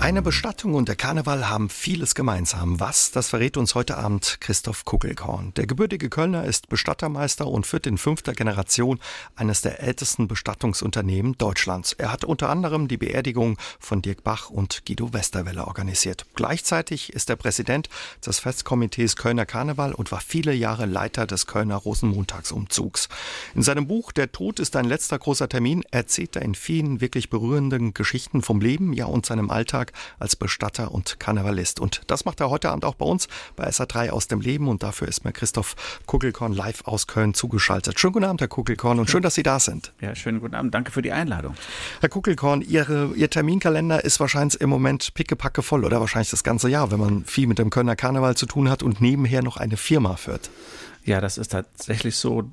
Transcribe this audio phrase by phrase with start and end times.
[0.00, 2.80] Eine Bestattung und der Karneval haben vieles gemeinsam.
[2.80, 5.52] Was, das verrät uns heute Abend Christoph Kugelkorn.
[5.56, 8.98] Der gebürtige Kölner ist Bestattermeister und führt in fünfter Generation
[9.36, 11.92] eines der ältesten Bestattungsunternehmen Deutschlands.
[11.92, 16.24] Er hat unter anderem die Beerdigung von Dirk Bach und Guido Westerwelle organisiert.
[16.34, 17.90] Gleichzeitig ist er Präsident
[18.24, 23.10] des Festkomitees Kölner Karneval und war viele Jahre Leiter des Kölner Rosenmontagsumzugs.
[23.54, 27.28] In seinem Buch Der Tod ist ein letzter großer Termin erzählt er in vielen wirklich
[27.28, 31.80] berührenden Geschichten vom Leben, ja und seinem Alltag als Bestatter und Karnevalist.
[31.80, 34.68] Und das macht er heute Abend auch bei uns bei SA3 aus dem Leben.
[34.68, 35.76] Und dafür ist mir Christoph
[36.06, 37.98] Kugelkorn live aus Köln zugeschaltet.
[37.98, 39.92] Schönen guten Abend, Herr Kugelkorn, und schön, dass Sie da sind.
[40.00, 40.74] Ja, schönen guten Abend.
[40.74, 41.54] Danke für die Einladung.
[42.00, 46.68] Herr Kugelkorn, Ihre, Ihr Terminkalender ist wahrscheinlich im Moment pickepacke voll oder wahrscheinlich das ganze
[46.68, 49.76] Jahr, wenn man viel mit dem Kölner Karneval zu tun hat und nebenher noch eine
[49.76, 50.50] Firma führt.
[51.04, 52.50] Ja, das ist tatsächlich so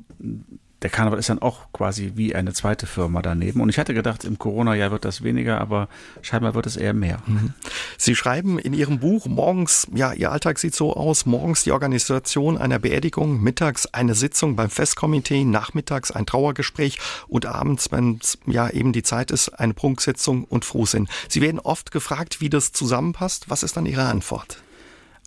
[0.84, 3.62] der Karneval ist dann auch quasi wie eine zweite Firma daneben.
[3.62, 5.90] Und ich hatte gedacht, im Corona-Jahr wird das weniger, aber
[6.22, 7.18] scheinbar wird es eher mehr.
[7.26, 7.54] Mhm.
[7.98, 12.58] Sie schreiben in Ihrem Buch morgens, ja, Ihr Alltag sieht so aus, morgens die Organisation
[12.58, 18.70] einer Beerdigung, mittags eine Sitzung beim Festkomitee, nachmittags ein Trauergespräch und abends, wenn es ja
[18.70, 21.08] eben die Zeit ist, eine Prunksitzung und Frohsinn.
[21.28, 23.50] Sie werden oft gefragt, wie das zusammenpasst.
[23.50, 24.62] Was ist dann Ihre Antwort?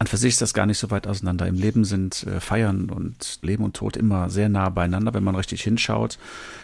[0.01, 1.47] An für sich ist das gar nicht so weit auseinander.
[1.47, 5.35] Im Leben sind äh, Feiern und Leben und Tod immer sehr nah beieinander, wenn man
[5.35, 6.19] richtig hinschaut.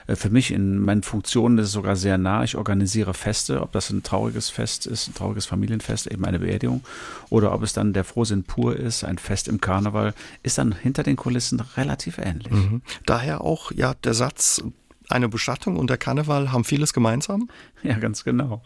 [0.06, 2.44] Äh, für mich in meinen Funktionen ist es sogar sehr nah.
[2.44, 6.82] Ich organisiere Feste, ob das ein trauriges Fest ist, ein trauriges Familienfest, eben eine Beerdigung,
[7.28, 11.02] oder ob es dann der Frohsinn pur ist, ein Fest im Karneval, ist dann hinter
[11.02, 12.50] den Kulissen relativ ähnlich.
[12.50, 12.80] Mhm.
[13.04, 14.62] Daher auch ja der Satz,
[15.08, 17.48] eine Bestattung und der Karneval haben vieles gemeinsam?
[17.82, 18.62] Ja, ganz genau.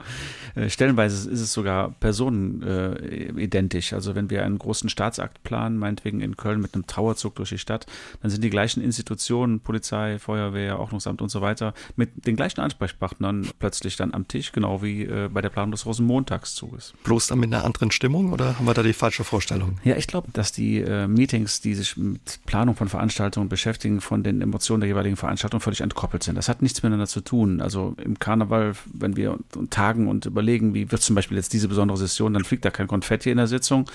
[0.54, 3.92] Äh, stellenweise ist es sogar personenidentisch.
[3.92, 7.50] Äh, also wenn wir einen großen Staatsakt planen, meinetwegen in Köln mit einem Trauerzug durch
[7.50, 7.86] die Stadt,
[8.22, 13.48] dann sind die gleichen Institutionen, Polizei, Feuerwehr, Ordnungsamt und so weiter, mit den gleichen Ansprechpartnern
[13.58, 16.94] plötzlich dann am Tisch, genau wie äh, bei der Planung des Rosenmontagszuges.
[17.04, 19.78] Bloß dann mit einer anderen Stimmung oder haben wir da die falsche Vorstellung?
[19.84, 24.22] Ja, ich glaube, dass die äh, Meetings, die sich mit Planung von Veranstaltungen beschäftigen, von
[24.22, 26.29] den Emotionen der jeweiligen Veranstaltung völlig entkoppelt sind.
[26.34, 27.60] Das hat nichts miteinander zu tun.
[27.60, 29.38] Also im Karneval, wenn wir
[29.70, 32.86] tagen und überlegen, wie wird zum Beispiel jetzt diese besondere Session, dann fliegt da kein
[32.86, 33.88] Konfetti in der Sitzung.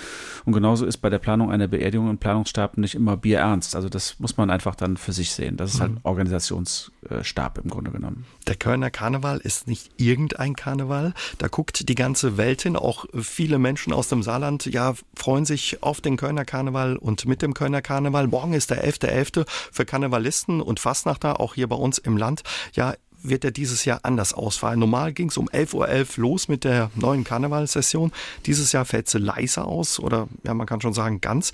[0.44, 3.76] Und genauso ist bei der Planung einer Beerdigung im Planungsstab nicht immer Bier ernst.
[3.76, 5.56] Also das muss man einfach dann für sich sehen.
[5.56, 6.00] Das ist halt mhm.
[6.02, 8.24] Organisationsstab im Grunde genommen.
[8.46, 11.14] Der Kölner Karneval ist nicht irgendein Karneval.
[11.38, 12.76] Da guckt die ganze Welt hin.
[12.76, 17.42] Auch viele Menschen aus dem Saarland ja, freuen sich auf den Kölner Karneval und mit
[17.42, 18.28] dem Kölner Karneval.
[18.28, 19.16] Morgen ist der 11.11.
[19.16, 19.46] .11.
[19.72, 22.25] für Karnevalisten und Fastnachter, auch hier bei uns im Land.
[22.74, 22.94] Ja,
[23.28, 24.78] wird er dieses Jahr anders ausfallen.
[24.78, 28.12] Normal ging es um 11.11 Uhr .11 los mit der neuen Karnevalssession.
[28.46, 31.52] Dieses Jahr fällt sie leiser aus oder ja, man kann schon sagen ganz.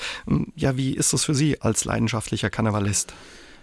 [0.57, 3.15] Ja, wie ist das für Sie als leidenschaftlicher Karnevalist?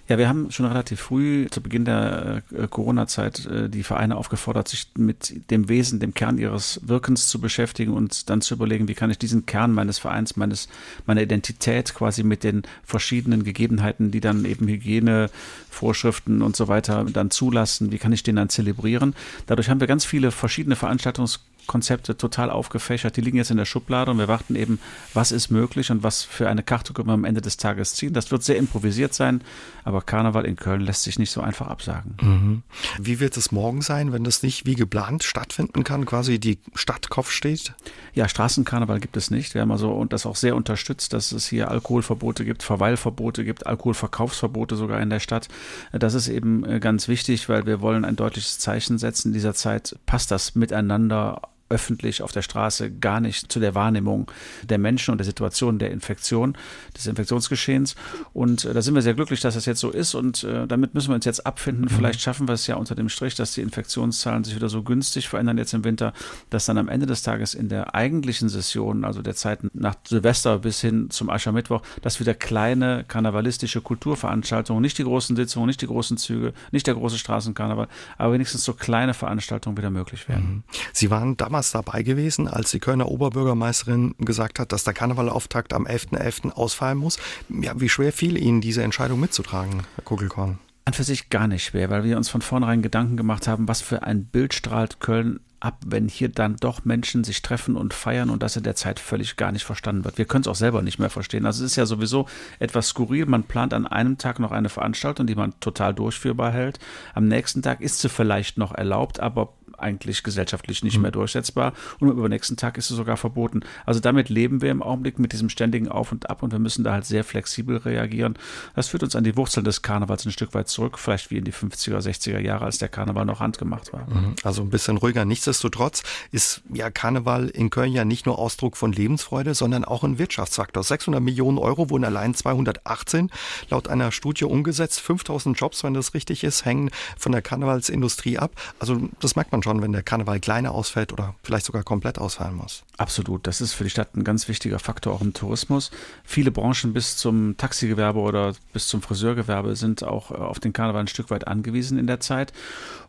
[0.09, 4.67] Ja, wir haben schon relativ früh zu Beginn der äh, Corona-Zeit äh, die Vereine aufgefordert,
[4.67, 8.95] sich mit dem Wesen, dem Kern ihres Wirkens zu beschäftigen und dann zu überlegen, wie
[8.95, 10.67] kann ich diesen Kern meines Vereins, meines,
[11.05, 17.29] meiner Identität quasi mit den verschiedenen Gegebenheiten, die dann eben Hygienevorschriften und so weiter dann
[17.29, 19.13] zulassen, wie kann ich den dann zelebrieren.
[19.45, 23.15] Dadurch haben wir ganz viele verschiedene Veranstaltungs Konzepte total aufgefächert.
[23.15, 24.79] Die liegen jetzt in der Schublade und wir warten eben,
[25.13, 28.11] was ist möglich und was für eine Karte können wir am Ende des Tages ziehen.
[28.11, 29.41] Das wird sehr improvisiert sein,
[29.83, 32.17] aber Karneval in Köln lässt sich nicht so einfach absagen.
[32.21, 32.63] Mhm.
[32.99, 37.09] Wie wird es morgen sein, wenn das nicht wie geplant stattfinden kann, quasi die Stadt
[37.09, 37.75] Kopf steht?
[38.15, 39.53] Ja, Straßenkarneval gibt es nicht.
[39.53, 43.67] Wir haben also und das auch sehr unterstützt, dass es hier Alkoholverbote gibt, Verweilverbote gibt,
[43.67, 45.47] Alkoholverkaufsverbote sogar in der Stadt.
[45.91, 49.27] Das ist eben äh, ganz wichtig, weil wir wollen ein deutliches Zeichen setzen.
[49.29, 54.31] In dieser Zeit passt das miteinander öffentlich auf der Straße gar nicht zu der Wahrnehmung
[54.63, 56.57] der Menschen und der Situation der Infektion,
[56.95, 57.95] des Infektionsgeschehens.
[58.33, 60.15] Und äh, da sind wir sehr glücklich, dass das jetzt so ist.
[60.15, 61.85] Und äh, damit müssen wir uns jetzt abfinden.
[61.85, 61.89] Mhm.
[61.89, 65.29] Vielleicht schaffen wir es ja unter dem Strich, dass die Infektionszahlen sich wieder so günstig
[65.29, 66.13] verändern jetzt im Winter,
[66.49, 70.59] dass dann am Ende des Tages in der eigentlichen Session, also der Zeit nach Silvester
[70.59, 75.87] bis hin zum Aschermittwoch, dass wieder kleine karnevalistische Kulturveranstaltungen, nicht die großen Sitzungen, nicht die
[75.87, 77.87] großen Züge, nicht der große Straßenkarneval,
[78.17, 80.45] aber wenigstens so kleine Veranstaltungen wieder möglich werden.
[80.45, 80.63] Mhm.
[80.93, 85.73] Sie waren damals damals dabei gewesen, als die Kölner Oberbürgermeisterin gesagt hat, dass der Karnevalauftakt
[85.73, 86.19] am 11.11.
[86.19, 86.51] .11.
[86.51, 87.19] ausfallen muss.
[87.49, 90.59] Ja, wie schwer fiel Ihnen diese Entscheidung mitzutragen, Herr Kugelkorn?
[90.85, 93.81] An für sich gar nicht schwer, weil wir uns von vornherein Gedanken gemacht haben, was
[93.81, 98.29] für ein Bild strahlt Köln ab, wenn hier dann doch Menschen sich treffen und feiern
[98.29, 100.17] und das in der Zeit völlig gar nicht verstanden wird.
[100.17, 101.45] Wir können es auch selber nicht mehr verstehen.
[101.45, 102.27] Also es ist ja sowieso
[102.59, 103.25] etwas skurril.
[103.25, 106.79] Man plant an einem Tag noch eine Veranstaltung, die man total durchführbar hält.
[107.13, 111.03] Am nächsten Tag ist sie vielleicht noch erlaubt, aber eigentlich gesellschaftlich nicht mhm.
[111.03, 113.61] mehr durchsetzbar und am übernächsten Tag ist es sogar verboten.
[113.85, 116.83] Also damit leben wir im Augenblick mit diesem ständigen Auf und Ab und wir müssen
[116.83, 118.37] da halt sehr flexibel reagieren.
[118.75, 121.43] Das führt uns an die Wurzeln des Karnevals ein Stück weit zurück, vielleicht wie in
[121.43, 124.07] die 50er, 60er Jahre, als der Karneval noch handgemacht war.
[124.09, 124.35] Mhm.
[124.43, 125.25] Also ein bisschen ruhiger.
[125.25, 130.17] Nichtsdestotrotz ist ja Karneval in Köln ja nicht nur Ausdruck von Lebensfreude, sondern auch ein
[130.17, 130.83] Wirtschaftsfaktor.
[130.83, 133.29] 600 Millionen Euro wurden allein 218
[133.69, 134.99] laut einer Studie umgesetzt.
[134.99, 138.51] 5000 Jobs, wenn das richtig ist, hängen von der Karnevalsindustrie ab.
[138.79, 142.55] Also das merkt man schon, wenn der Karneval kleiner ausfällt oder vielleicht sogar komplett ausfallen
[142.55, 142.83] muss.
[142.97, 143.47] Absolut.
[143.47, 145.91] Das ist für die Stadt ein ganz wichtiger Faktor auch im Tourismus.
[146.25, 151.01] Viele Branchen bis zum Taxigewerbe oder bis zum Friseurgewerbe sind auch äh, auf den Karneval
[151.01, 152.51] ein Stück weit angewiesen in der Zeit.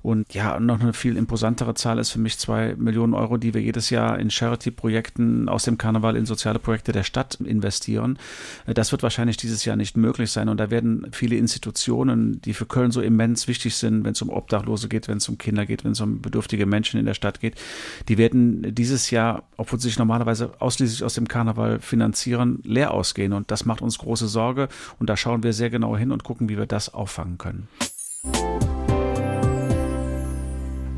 [0.03, 3.61] Und ja, noch eine viel imposantere Zahl ist für mich zwei Millionen Euro, die wir
[3.61, 8.19] jedes Jahr in Charity-Projekten aus dem Karneval in soziale Projekte der Stadt investieren.
[8.67, 10.49] Äh, das wird wahrscheinlich dieses Jahr nicht möglich sein.
[10.49, 14.31] Und da werden viele Institutionen, die für Köln so immens wichtig sind, wenn es um
[14.31, 17.41] Obdachlose geht, wenn es um Kinder geht, wenn es um bedürftige Menschen in der Stadt
[17.41, 17.61] geht,
[18.09, 23.33] die werden dieses Jahr, obwohl sie sich normalerweise ausschließlich aus dem Karneval finanzieren, leer ausgehen.
[23.33, 24.69] Und das macht uns große Sorge.
[24.99, 27.69] Und da schauen wir sehr genau hin und gucken, wie wir das auffangen können.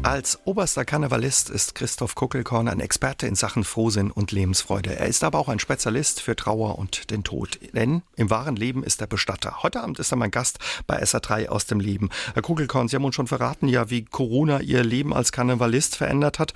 [0.05, 4.97] Als oberster Karnevalist ist Christoph Kuckelkorn ein Experte in Sachen Frohsinn und Lebensfreude.
[4.97, 7.61] Er ist aber auch ein Spezialist für Trauer und den Tod.
[7.73, 9.63] Denn im wahren Leben ist er Bestatter.
[9.63, 10.59] Heute Abend ist er mein Gast
[10.89, 12.11] bei SA3 aus dem Leben.
[12.35, 16.41] Herr Kuckelkorn, Sie haben uns schon verraten, ja, wie Corona Ihr Leben als Karnevalist verändert
[16.41, 16.53] hat.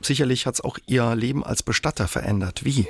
[0.00, 2.64] Sicherlich hat es auch Ihr Leben als Bestatter verändert.
[2.64, 2.88] Wie?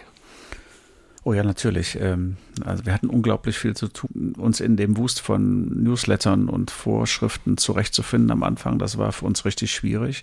[1.26, 1.99] Oh ja, natürlich.
[2.00, 6.70] Ähm, also wir hatten unglaublich viel zu tun, uns in dem Wust von Newslettern und
[6.70, 8.78] Vorschriften zurechtzufinden am Anfang.
[8.78, 10.23] Das war für uns richtig schwierig.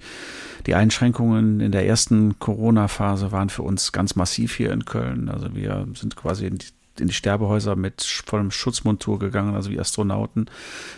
[0.66, 5.28] Die Einschränkungen in der ersten Corona-Phase waren für uns ganz massiv hier in Köln.
[5.28, 6.68] Also wir sind quasi in die
[7.00, 10.46] in die Sterbehäuser mit vollem Schutzmontur gegangen, also wie Astronauten,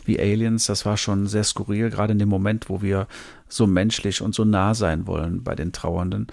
[0.04, 0.66] wie Aliens.
[0.66, 3.08] Das war schon sehr skurril, gerade in dem Moment, wo wir
[3.47, 6.27] so menschlich und so nah sein wollen bei den Trauernden.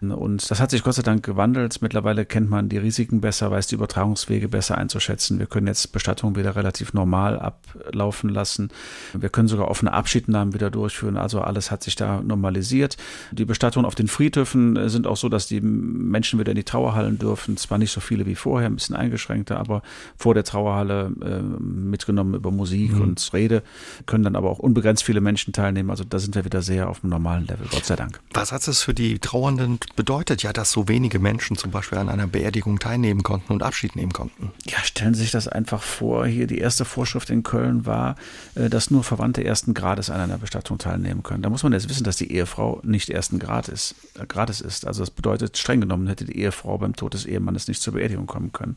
[0.00, 1.82] Und das hat sich Gott sei Dank gewandelt.
[1.82, 5.38] Mittlerweile kennt man die Risiken besser, weiß die Übertragungswege besser einzuschätzen.
[5.38, 8.70] Wir können jetzt Bestattungen wieder relativ normal ablaufen lassen.
[9.12, 11.16] Wir können sogar offene Abschiednahmen wieder durchführen.
[11.16, 12.96] Also alles hat sich da normalisiert.
[13.32, 17.18] Die Bestattungen auf den Friedhöfen sind auch so, dass die Menschen wieder in die Trauerhallen
[17.18, 17.56] dürfen.
[17.56, 19.82] Zwar nicht so viele wie vorher, ein bisschen eingeschränkter, aber
[20.16, 23.00] vor der Trauerhalle äh, mitgenommen über Musik mhm.
[23.02, 23.62] und Rede,
[24.06, 25.90] können dann aber auch unbegrenzt viele Menschen teilnehmen.
[25.90, 28.20] Also da sind wir wieder sehr auf dem normalen Level, Gott sei Dank.
[28.32, 30.42] Was hat es für die Trauernden bedeutet?
[30.42, 34.12] Ja, dass so wenige Menschen zum Beispiel an einer Beerdigung teilnehmen konnten und Abschied nehmen
[34.12, 34.52] konnten.
[34.66, 36.26] Ja, stellen Sie sich das einfach vor.
[36.26, 38.16] Hier die erste Vorschrift in Köln war,
[38.54, 41.42] äh, dass nur Verwandte ersten Grades an einer Bestattung teilnehmen können.
[41.42, 44.86] Da muss man jetzt wissen, dass die Ehefrau nicht ersten Grades, äh, Grades ist.
[44.86, 48.26] Also das bedeutet, streng genommen hätte die Ehefrau beim Tod des Ehemannes nicht zur Beerdigung
[48.26, 48.76] kommen können.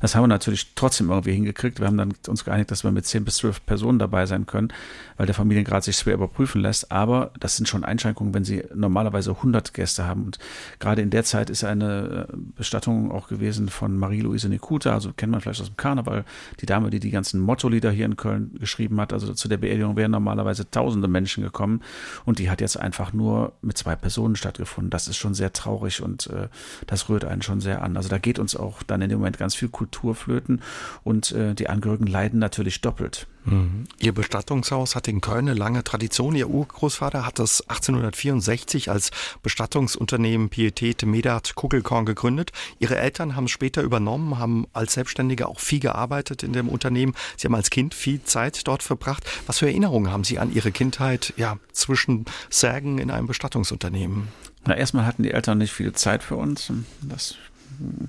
[0.00, 1.80] Das haben wir natürlich trotzdem irgendwie hingekriegt.
[1.80, 4.68] Wir haben dann uns geeinigt, dass wir mit zehn bis zwölf Personen dabei sein können,
[5.16, 6.92] weil der Familiengrad sich schwer überprüfen lässt.
[6.92, 7.07] Aber
[7.38, 10.24] das sind schon Einschränkungen, wenn Sie normalerweise 100 Gäste haben.
[10.24, 10.38] Und
[10.78, 15.32] gerade in der Zeit ist eine äh, Bestattung auch gewesen von Marie-Louise Nekuta, also kennt
[15.32, 16.24] man vielleicht aus dem Karneval,
[16.60, 19.12] die Dame, die die ganzen Motto-Lieder hier in Köln geschrieben hat.
[19.12, 21.82] Also zu der Beerdigung wären normalerweise tausende Menschen gekommen
[22.24, 24.90] und die hat jetzt einfach nur mit zwei Personen stattgefunden.
[24.90, 26.48] Das ist schon sehr traurig und äh,
[26.86, 27.96] das rührt einen schon sehr an.
[27.96, 30.60] Also da geht uns auch dann in dem Moment ganz viel Kultur flöten
[31.04, 33.26] und äh, die Angehörigen leiden natürlich doppelt.
[33.44, 33.84] Mhm.
[33.98, 36.34] Ihr Bestattungshaus hat in Köln eine lange Tradition.
[36.34, 36.48] Ihr
[36.98, 39.10] Urgroßvater hat das 1864 als
[39.42, 42.50] Bestattungsunternehmen Pietät Medat Kugelkorn gegründet.
[42.80, 47.14] Ihre Eltern haben es später übernommen, haben als Selbstständige auch viel gearbeitet in dem Unternehmen.
[47.36, 49.24] Sie haben als Kind viel Zeit dort verbracht.
[49.46, 54.28] Was für Erinnerungen haben Sie an Ihre Kindheit ja, zwischen Särgen in einem Bestattungsunternehmen?
[54.66, 56.72] Na, erstmal hatten die Eltern nicht viel Zeit für uns.
[57.02, 57.36] Das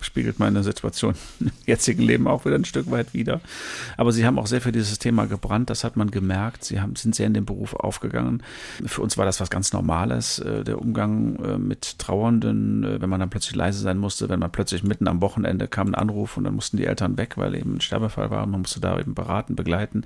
[0.02, 3.42] spiegelt meine Situation im jetzigen Leben auch wieder ein Stück weit wieder.
[3.98, 6.64] Aber sie haben auch sehr für dieses Thema gebrannt, das hat man gemerkt.
[6.64, 8.44] Sie haben, sind sehr in den Beruf aufgegangen.
[8.86, 13.10] Für uns war das was ganz Normales, äh, der Umgang äh, mit Trauernden, äh, wenn
[13.10, 16.38] man dann plötzlich leise sein musste, wenn man plötzlich mitten am Wochenende kam ein Anruf
[16.38, 18.46] und dann mussten die Eltern weg, weil eben ein Sterbefall war.
[18.46, 20.06] Man musste da eben beraten, begleiten.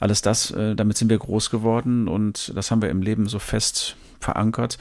[0.00, 3.96] Alles das, damit sind wir groß geworden und das haben wir im Leben so fest
[4.20, 4.78] verankert.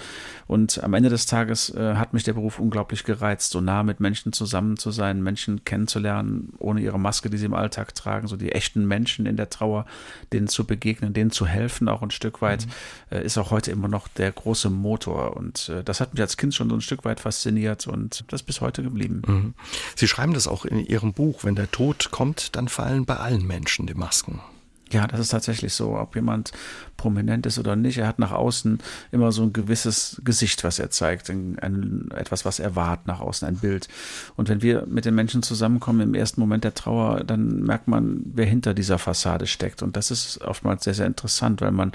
[0.48, 4.00] Und am Ende des Tages äh, hat mich der Beruf unglaublich gereizt, so nah mit
[4.00, 8.36] Menschen zusammen zu sein, Menschen kennenzulernen, ohne ihre Maske, die sie im Alltag tragen, so
[8.36, 9.86] die echten Menschen in der Trauer,
[10.34, 13.18] denen zu begegnen, denen zu helfen, auch ein Stück weit, mhm.
[13.18, 15.36] äh, ist auch heute immer noch der große Motor.
[15.36, 18.42] Und äh, das hat mich als Kind schon so ein Stück weit fasziniert und das
[18.42, 19.22] ist bis heute geblieben.
[19.26, 19.54] Mhm.
[19.96, 23.46] Sie schreiben das auch in Ihrem Buch, wenn der Tod kommt, dann fallen bei allen
[23.46, 24.42] Menschen die Masken.
[24.92, 25.98] Ja, das ist tatsächlich so.
[25.98, 26.52] Ob jemand
[26.96, 28.80] prominent ist oder nicht, er hat nach außen
[29.12, 33.20] immer so ein gewisses Gesicht, was er zeigt, ein, ein, etwas, was er wahrt nach
[33.20, 33.88] außen, ein Bild.
[34.36, 38.22] Und wenn wir mit den Menschen zusammenkommen im ersten Moment der Trauer, dann merkt man,
[38.26, 39.82] wer hinter dieser Fassade steckt.
[39.82, 41.92] Und das ist oftmals sehr, sehr interessant, weil man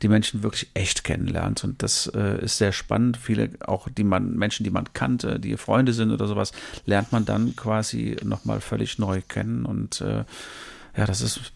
[0.00, 1.64] die Menschen wirklich echt kennenlernt.
[1.64, 3.16] Und das äh, ist sehr spannend.
[3.16, 6.52] Viele, auch die man, Menschen, die man kannte, die Freunde sind oder sowas,
[6.86, 9.66] lernt man dann quasi nochmal völlig neu kennen.
[9.66, 10.24] Und äh,
[10.96, 11.52] ja, das ist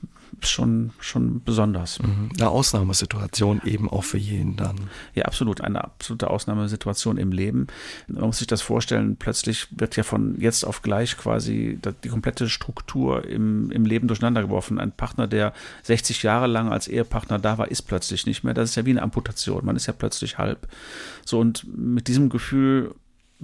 [0.49, 2.01] schon, schon besonders.
[2.01, 2.31] Mhm.
[2.39, 4.77] Eine Ausnahmesituation eben auch für jeden dann.
[5.15, 5.61] Ja, absolut.
[5.61, 7.67] Eine absolute Ausnahmesituation im Leben.
[8.09, 12.49] Man muss sich das vorstellen, plötzlich wird ja von jetzt auf gleich quasi die komplette
[12.49, 14.79] Struktur im, im Leben durcheinander geworfen.
[14.79, 15.53] Ein Partner, der
[15.85, 18.55] 60 Jahre lang als Ehepartner da war, ist plötzlich nicht mehr.
[18.55, 19.65] Das ist ja wie eine Amputation.
[19.65, 20.69] Man ist ja plötzlich halb.
[21.25, 22.95] So, und mit diesem Gefühl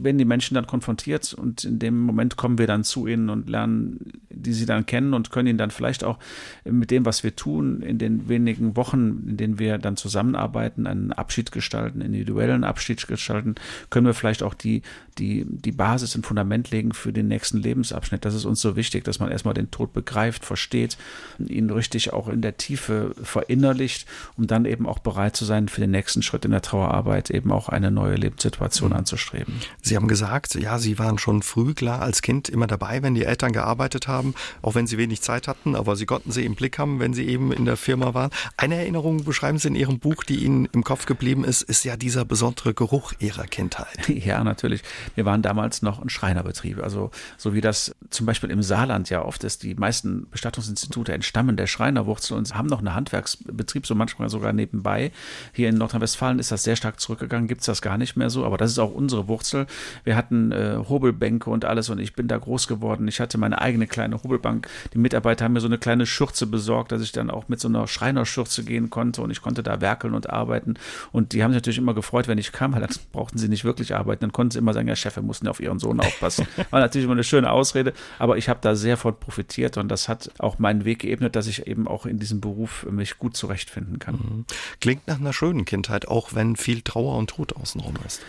[0.02, 3.48] werden die Menschen dann konfrontiert und in dem Moment kommen wir dann zu ihnen und
[3.48, 6.18] lernen, die sie dann kennen und können ihnen dann vielleicht auch
[6.64, 11.12] mit dem, was wir tun, in den wenigen Wochen, in denen wir dann zusammenarbeiten, einen
[11.12, 13.56] Abschied gestalten, individuellen Abschied gestalten,
[13.90, 14.82] können wir vielleicht auch die,
[15.18, 18.24] die, die Basis und Fundament legen für den nächsten Lebensabschnitt.
[18.24, 20.96] Das ist uns so wichtig, dass man erstmal den Tod begreift, versteht,
[21.38, 25.80] ihn richtig auch in der Tiefe verinnerlicht, um dann eben auch bereit zu sein, für
[25.80, 28.96] den nächsten Schritt in der Trauerarbeit eben auch eine neue Lebenssituation mhm.
[28.96, 29.54] anzustreben.
[29.88, 33.24] Sie haben gesagt, ja, Sie waren schon früh klar als Kind immer dabei, wenn die
[33.24, 36.78] Eltern gearbeitet haben, auch wenn Sie wenig Zeit hatten, aber Sie konnten sie im Blick
[36.78, 38.30] haben, wenn Sie eben in der Firma waren.
[38.58, 41.96] Eine Erinnerung beschreiben Sie in Ihrem Buch, die Ihnen im Kopf geblieben ist, ist ja
[41.96, 43.88] dieser besondere Geruch Ihrer Kindheit.
[44.28, 44.82] Ja, natürlich.
[45.14, 46.82] Wir waren damals noch ein Schreinerbetrieb.
[46.82, 51.56] Also, so wie das zum Beispiel im Saarland ja oft ist, die meisten Bestattungsinstitute entstammen
[51.56, 55.12] der Schreinerwurzel und haben noch einen Handwerksbetrieb, so manchmal sogar nebenbei.
[55.52, 58.44] Hier in Nordrhein-Westfalen ist das sehr stark zurückgegangen, gibt es das gar nicht mehr so,
[58.44, 59.66] aber das ist auch unsere Wurzel.
[60.04, 63.08] Wir hatten äh, Hobelbänke und alles und ich bin da groß geworden.
[63.08, 64.68] Ich hatte meine eigene kleine Hobelbank.
[64.92, 67.68] Die Mitarbeiter haben mir so eine kleine Schürze besorgt, dass ich dann auch mit so
[67.68, 70.74] einer Schreinerschürze gehen konnte und ich konnte da werkeln und arbeiten.
[71.12, 73.64] Und die haben sich natürlich immer gefreut, wenn ich kam, weil dann brauchten sie nicht
[73.64, 74.20] wirklich arbeiten.
[74.20, 76.46] Dann konnten sie immer sagen, ja, Chef, wir mussten auf ihren Sohn aufpassen.
[76.70, 80.08] War natürlich immer eine schöne Ausrede, aber ich habe da sehr von profitiert und das
[80.08, 83.98] hat auch meinen Weg geebnet, dass ich eben auch in diesem Beruf mich gut zurechtfinden
[83.98, 84.14] kann.
[84.14, 84.44] Mhm.
[84.80, 88.22] Klingt nach einer schönen Kindheit, auch wenn viel Trauer und Tod außenrum ist.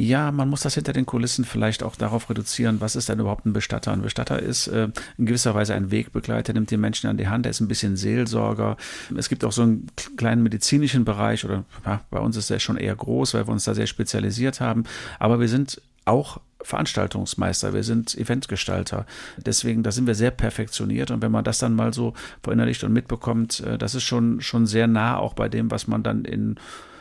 [0.00, 3.44] Ja, man muss das hinter den Kulissen vielleicht auch darauf reduzieren, was ist denn überhaupt
[3.44, 3.92] ein Bestatter?
[3.92, 4.88] Ein Bestatter ist äh,
[5.18, 7.98] in gewisser Weise ein Wegbegleiter, nimmt die Menschen an die Hand, er ist ein bisschen
[7.98, 8.78] Seelsorger.
[9.14, 12.78] Es gibt auch so einen kleinen medizinischen Bereich oder ja, bei uns ist er schon
[12.78, 14.84] eher groß, weil wir uns da sehr spezialisiert haben.
[15.18, 19.04] Aber wir sind auch Veranstaltungsmeister, wir sind Eventgestalter.
[19.36, 22.94] Deswegen, da sind wir sehr perfektioniert und wenn man das dann mal so verinnerlicht und
[22.94, 26.56] mitbekommt, äh, das ist schon, schon sehr nah auch bei dem, was man dann in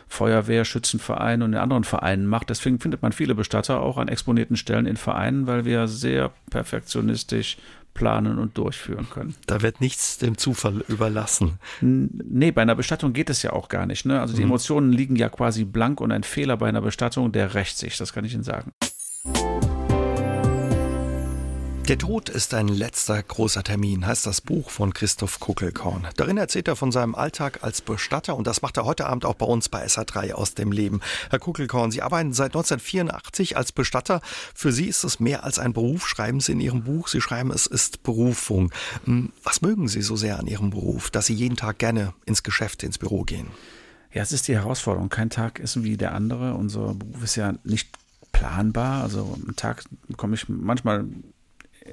[0.10, 2.50] Feuerwehr, Schützenverein und in anderen Vereinen macht.
[2.50, 7.58] Deswegen findet man viele Bestatter auch an exponierten Stellen in Vereinen, weil wir sehr perfektionistisch
[7.94, 9.36] planen und durchführen können.
[9.46, 11.60] Da wird nichts dem Zufall überlassen.
[11.82, 14.06] Nee, bei einer Bestattung geht es ja auch gar nicht.
[14.06, 14.20] Ne?
[14.20, 14.50] Also die mhm.
[14.50, 18.14] Emotionen liegen ja quasi blank und ein Fehler bei einer Bestattung, der rächt sich, das
[18.14, 18.74] kann ich Ihnen sagen.
[21.90, 26.08] Der Tod ist ein letzter großer Termin, heißt das Buch von Christoph Kuckelkorn.
[26.18, 29.34] Darin erzählt er von seinem Alltag als Bestatter und das macht er heute Abend auch
[29.34, 31.02] bei uns bei SA3 aus dem Leben.
[31.32, 34.22] Herr Kuckelkorn, Sie arbeiten seit 1984 als Bestatter.
[34.54, 37.08] Für Sie ist es mehr als ein Beruf, schreiben Sie in Ihrem Buch.
[37.08, 38.72] Sie schreiben, es ist Berufung.
[39.06, 42.44] Hm, was mögen Sie so sehr an Ihrem Beruf, dass Sie jeden Tag gerne ins
[42.44, 43.48] Geschäft, ins Büro gehen?
[44.14, 45.10] Ja, es ist die Herausforderung.
[45.10, 46.54] Kein Tag ist wie der andere.
[46.54, 47.90] Unser Beruf ist ja nicht
[48.32, 49.02] planbar.
[49.02, 49.86] Also am Tag
[50.18, 51.06] komme ich manchmal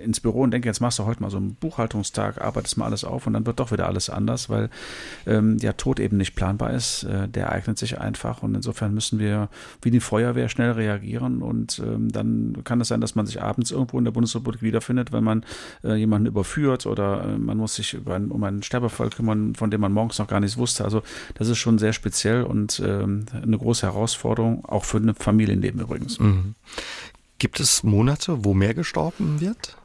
[0.03, 3.05] ins Büro und denke, jetzt machst du heute mal so einen Buchhaltungstag, arbeitest mal alles
[3.05, 4.71] auf und dann wird doch wieder alles anders, weil
[5.27, 7.05] ähm, ja Tod eben nicht planbar ist.
[7.05, 9.49] Äh, der eignet sich einfach und insofern müssen wir
[9.83, 13.71] wie die Feuerwehr schnell reagieren und ähm, dann kann es sein, dass man sich abends
[13.71, 15.45] irgendwo in der Bundesrepublik wiederfindet, wenn man
[15.85, 19.81] äh, jemanden überführt oder äh, man muss sich ein, um einen Sterbefall kümmern, von dem
[19.81, 20.85] man morgens noch gar nichts wusste.
[20.85, 21.03] Also
[21.35, 26.19] das ist schon sehr speziell und ähm, eine große Herausforderung, auch für ein Familienleben übrigens.
[26.19, 26.55] Mhm.
[27.39, 29.77] Gibt es Monate, wo mehr gestorben wird?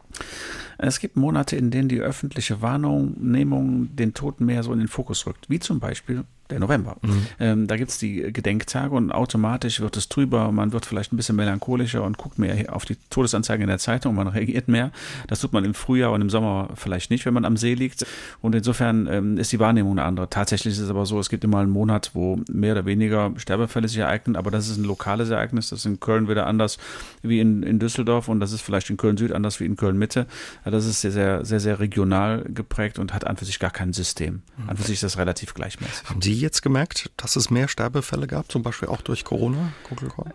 [0.77, 5.25] Es gibt Monate, in denen die öffentliche Wahrnehmung den Toten mehr so in den Fokus
[5.27, 6.97] rückt, wie zum Beispiel der November.
[7.01, 7.27] Mhm.
[7.39, 11.17] Ähm, da gibt es die Gedenktage und automatisch wird es trüber, man wird vielleicht ein
[11.17, 14.91] bisschen melancholischer und guckt mehr auf die Todesanzeigen in der Zeitung, man reagiert mehr.
[15.27, 18.05] Das tut man im Frühjahr und im Sommer vielleicht nicht, wenn man am See liegt.
[18.41, 20.29] Und insofern ähm, ist die Wahrnehmung eine andere.
[20.29, 23.87] Tatsächlich ist es aber so, es gibt immer einen Monat, wo mehr oder weniger Sterbefälle
[23.87, 25.69] sich ereignen, aber das ist ein lokales Ereignis.
[25.69, 26.77] Das ist in Köln wieder anders
[27.21, 29.97] wie in, in Düsseldorf und das ist vielleicht in Köln Süd anders wie in Köln
[29.97, 30.27] Mitte.
[30.65, 33.93] Das ist sehr, sehr, sehr, sehr regional geprägt und hat an für sich gar kein
[33.93, 34.41] System.
[34.67, 36.09] An für sich ist das relativ gleichmäßig.
[36.09, 39.71] Haben Sie jetzt gemerkt, dass es mehr Sterbefälle gab, zum Beispiel auch durch Corona?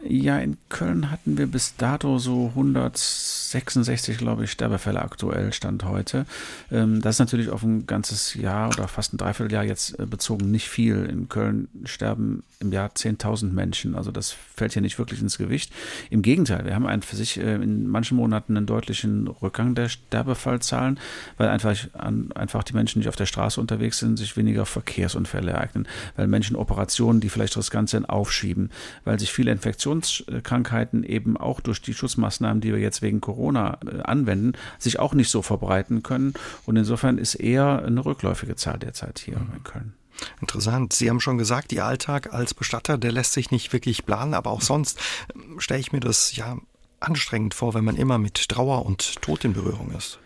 [0.09, 6.27] Ja, in Köln hatten wir bis dato so 166, glaube ich, Sterbefälle aktuell, Stand heute.
[6.71, 10.51] Ähm, das ist natürlich auf ein ganzes Jahr oder fast ein Dreivierteljahr jetzt äh, bezogen
[10.51, 11.05] nicht viel.
[11.05, 13.95] In Köln sterben im Jahr 10.000 Menschen.
[13.95, 15.73] Also das fällt hier nicht wirklich ins Gewicht.
[16.11, 19.89] Im Gegenteil, wir haben einen für sich äh, in manchen Monaten einen deutlichen Rückgang der
[19.89, 20.99] Sterbefallzahlen,
[21.37, 21.77] weil einfach,
[22.35, 25.87] einfach die Menschen, die auf der Straße unterwegs sind, sich weniger Verkehrsunfälle ereignen,
[26.17, 28.71] weil Menschen Operationen, die vielleicht riskant sind, aufschieben,
[29.05, 34.03] weil sich viele Infektionskrankheiten eben auch durch die Schutzmaßnahmen, die wir jetzt wegen Corona äh,
[34.03, 36.33] anwenden, sich auch nicht so verbreiten können.
[36.65, 39.53] Und insofern ist eher eine rückläufige Zahl derzeit hier mhm.
[39.57, 39.93] in Köln.
[40.41, 40.93] Interessant.
[40.93, 44.51] Sie haben schon gesagt, Ihr Alltag als Bestatter, der lässt sich nicht wirklich planen, aber
[44.51, 44.99] auch sonst
[45.35, 46.57] ähm, stelle ich mir das ja
[47.01, 50.19] anstrengend vor, wenn man immer mit Trauer und Tod in Berührung ist.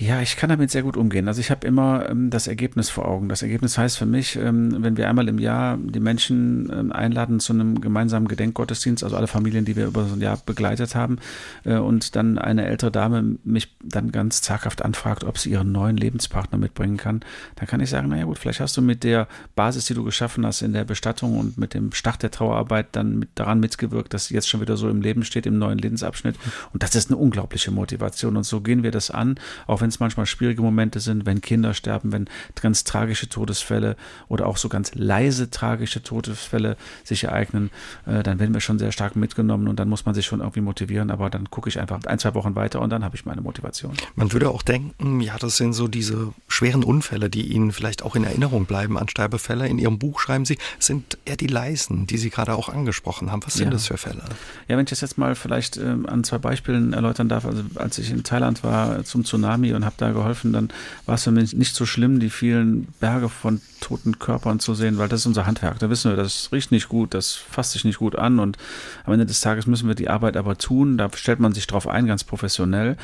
[0.00, 1.28] Ja, ich kann damit sehr gut umgehen.
[1.28, 3.28] Also ich habe immer ähm, das Ergebnis vor Augen.
[3.28, 7.38] Das Ergebnis heißt für mich, ähm, wenn wir einmal im Jahr die Menschen ähm, einladen
[7.38, 11.18] zu einem gemeinsamen Gedenkgottesdienst, also alle Familien, die wir über so ein Jahr begleitet haben,
[11.64, 15.98] äh, und dann eine ältere Dame mich dann ganz zaghaft anfragt, ob sie ihren neuen
[15.98, 17.20] Lebenspartner mitbringen kann,
[17.56, 20.46] dann kann ich sagen, naja gut, vielleicht hast du mit der Basis, die du geschaffen
[20.46, 24.28] hast in der Bestattung und mit dem Start der Trauerarbeit dann mit, daran mitgewirkt, dass
[24.28, 26.36] sie jetzt schon wieder so im Leben steht, im neuen Lebensabschnitt.
[26.72, 28.38] Und das ist eine unglaubliche Motivation.
[28.38, 31.74] Und so gehen wir das an, auch wenn es manchmal schwierige Momente sind, wenn Kinder
[31.74, 32.28] sterben, wenn
[32.60, 33.96] ganz tragische Todesfälle
[34.28, 37.70] oder auch so ganz leise tragische Todesfälle sich ereignen,
[38.06, 40.60] äh, dann werden wir schon sehr stark mitgenommen und dann muss man sich schon irgendwie
[40.60, 43.40] motivieren, aber dann gucke ich einfach ein, zwei Wochen weiter und dann habe ich meine
[43.40, 43.92] Motivation.
[44.14, 48.16] Man würde auch denken, ja, das sind so diese schweren Unfälle, die Ihnen vielleicht auch
[48.16, 49.68] in Erinnerung bleiben an Sterbefälle.
[49.68, 53.42] In Ihrem Buch schreiben Sie, sind eher die leisen, die Sie gerade auch angesprochen haben.
[53.44, 53.70] Was sind ja.
[53.70, 54.22] das für Fälle?
[54.68, 57.98] Ja, wenn ich das jetzt mal vielleicht äh, an zwei Beispielen erläutern darf, also als
[57.98, 60.68] ich in Thailand war zum Tsunami und habe da geholfen, dann
[61.06, 64.98] war es für mich nicht so schlimm, die vielen Berge von toten Körpern zu sehen,
[64.98, 65.78] weil das ist unser Handwerk.
[65.78, 68.58] Da wissen wir, das riecht nicht gut, das fasst sich nicht gut an und
[69.04, 70.98] am Ende des Tages müssen wir die Arbeit aber tun.
[70.98, 72.96] Da stellt man sich drauf ein, ganz professionell.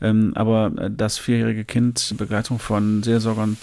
[0.00, 3.58] Ähm, aber das vierjährige Kind Begleitung von Seelsorgern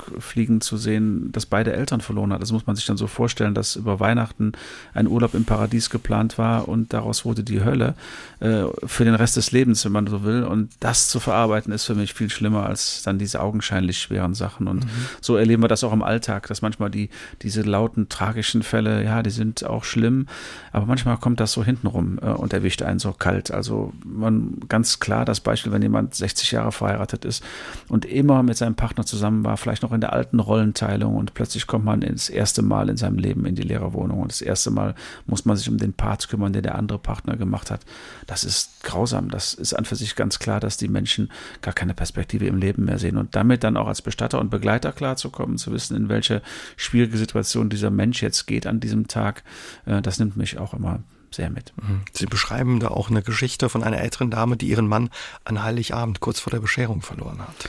[0.00, 3.54] zurückfliegen zu sehen, das beide Eltern verloren hat, das muss man sich dann so vorstellen,
[3.54, 4.52] dass über Weihnachten
[4.94, 7.94] ein Urlaub im Paradies geplant war und daraus wurde die Hölle
[8.40, 10.44] äh, für den Rest des Lebens, wenn man so will.
[10.44, 14.68] Und das zu verarbeiten ist für mich viel schlimmer als dann diese augenscheinlich schweren Sachen.
[14.68, 14.90] Und mhm.
[15.20, 17.10] so erleben wir das auch im Alltag, dass manchmal die,
[17.42, 20.26] diese lauten, tragischen Fälle, ja, die sind auch schlimm,
[20.72, 23.50] aber manchmal kommt das so hintenrum äh, und erwischt einen so kalt.
[23.50, 27.42] Also man ganz klar das Beispiel, wenn jemand 60 Jahre verheiratet ist
[27.88, 31.66] und immer mit seinem Partner zusammen war, vielleicht noch in der alten Rollenteilung und plötzlich
[31.66, 34.94] kommt man das erste Mal in seinem Leben in die Lehrerwohnung und das erste Mal
[35.26, 37.80] muss man sich um den Part kümmern, den der andere Partner gemacht hat.
[38.26, 39.30] Das ist grausam.
[39.30, 41.30] Das ist an für sich ganz klar, dass die Menschen
[41.62, 44.92] gar keine Perspektive im Leben mehr sehen und damit dann auch als Bestatter und Begleiter
[44.92, 46.42] klarzukommen, zu wissen, in welche
[46.76, 49.42] schwierige Situation dieser Mensch jetzt geht an diesem Tag,
[49.86, 51.00] äh, das nimmt mich auch immer
[51.34, 51.72] sehr mit.
[51.76, 52.02] Mhm.
[52.12, 55.10] Sie beschreiben da auch eine Geschichte von einer älteren Dame, die ihren Mann
[55.44, 57.68] an Heiligabend kurz vor der Bescherung verloren hat.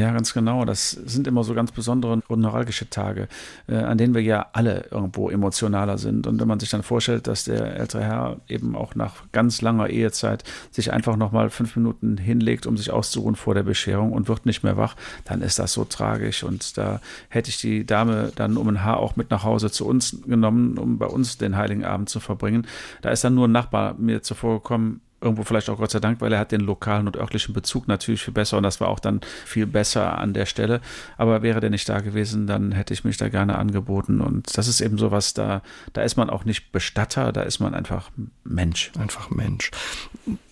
[0.00, 0.64] Ja, ganz genau.
[0.64, 3.28] Das sind immer so ganz besondere und neuralgische Tage,
[3.68, 6.26] äh, an denen wir ja alle irgendwo emotionaler sind.
[6.26, 9.90] Und wenn man sich dann vorstellt, dass der ältere Herr eben auch nach ganz langer
[9.90, 14.46] Ehezeit sich einfach nochmal fünf Minuten hinlegt, um sich auszuruhen vor der Bescherung und wird
[14.46, 16.44] nicht mehr wach, dann ist das so tragisch.
[16.44, 19.86] Und da hätte ich die Dame dann um ein Haar auch mit nach Hause zu
[19.86, 22.66] uns genommen, um bei uns den Heiligen Abend zu verbringen.
[23.02, 26.20] Da ist dann nur ein Nachbar mir zuvor gekommen, irgendwo vielleicht auch Gott sei Dank,
[26.20, 29.00] weil er hat den lokalen und örtlichen Bezug natürlich viel besser und das war auch
[29.00, 30.80] dann viel besser an der Stelle.
[31.16, 34.68] Aber wäre der nicht da gewesen, dann hätte ich mich da gerne angeboten und das
[34.68, 38.10] ist eben sowas, da, da ist man auch nicht Bestatter, da ist man einfach
[38.44, 38.92] Mensch.
[38.98, 39.70] Einfach Mensch.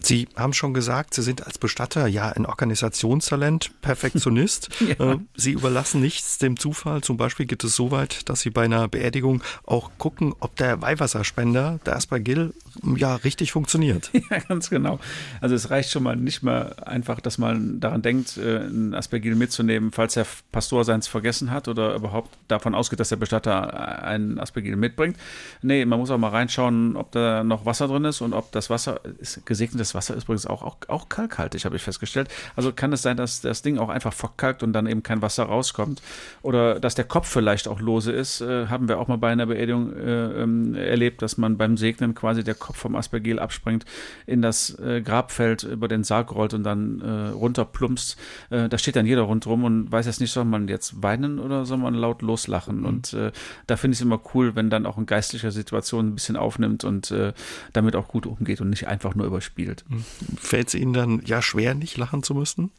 [0.00, 4.68] Sie haben schon gesagt, Sie sind als Bestatter ja ein Organisationstalent, Perfektionist.
[4.98, 5.12] ja.
[5.12, 7.02] Äh, Sie überlassen nichts dem Zufall.
[7.02, 10.80] Zum Beispiel geht es so weit, dass Sie bei einer Beerdigung auch gucken, ob der
[10.80, 12.54] Weihwasserspender, der Aspergil,
[12.96, 14.10] ja richtig funktioniert.
[14.30, 14.98] Ja, ganz genau.
[15.40, 19.36] Also es reicht schon mal nicht mehr einfach, dass man daran denkt, äh, ein Aspergil
[19.36, 24.40] mitzunehmen, falls der Pastor seins vergessen hat oder überhaupt davon ausgeht, dass der Bestatter ein
[24.40, 25.16] Aspergil mitbringt.
[25.62, 28.68] Nee, man muss auch mal reinschauen, ob da noch Wasser drin ist und ob das
[28.68, 32.28] Wasser ist gesegnetes Wasser ist übrigens auch, auch, auch kalkhaltig, habe ich festgestellt.
[32.56, 35.44] Also kann es sein, dass das Ding auch einfach verkalkt und dann eben kein Wasser
[35.44, 36.02] rauskommt.
[36.42, 38.40] Oder dass der Kopf vielleicht auch lose ist.
[38.40, 42.16] Äh, haben wir auch mal bei einer Beerdigung äh, ähm, erlebt, dass man beim Segnen
[42.16, 43.84] quasi der Kopf vom Aspergil abspringt
[44.26, 48.16] in das das äh, Grabfeld über den Sarg rollt und dann äh, runterplumpst,
[48.50, 51.64] äh, da steht dann jeder rundherum und weiß jetzt nicht, soll man jetzt weinen oder
[51.64, 52.80] soll man laut loslachen.
[52.80, 52.86] Mhm.
[52.86, 53.32] Und äh,
[53.66, 56.84] da finde ich es immer cool, wenn dann auch in geistlicher Situation ein bisschen aufnimmt
[56.84, 57.32] und äh,
[57.72, 59.84] damit auch gut umgeht und nicht einfach nur überspielt.
[59.88, 60.04] Mhm.
[60.36, 62.70] Fällt es Ihnen dann ja schwer, nicht lachen zu müssen?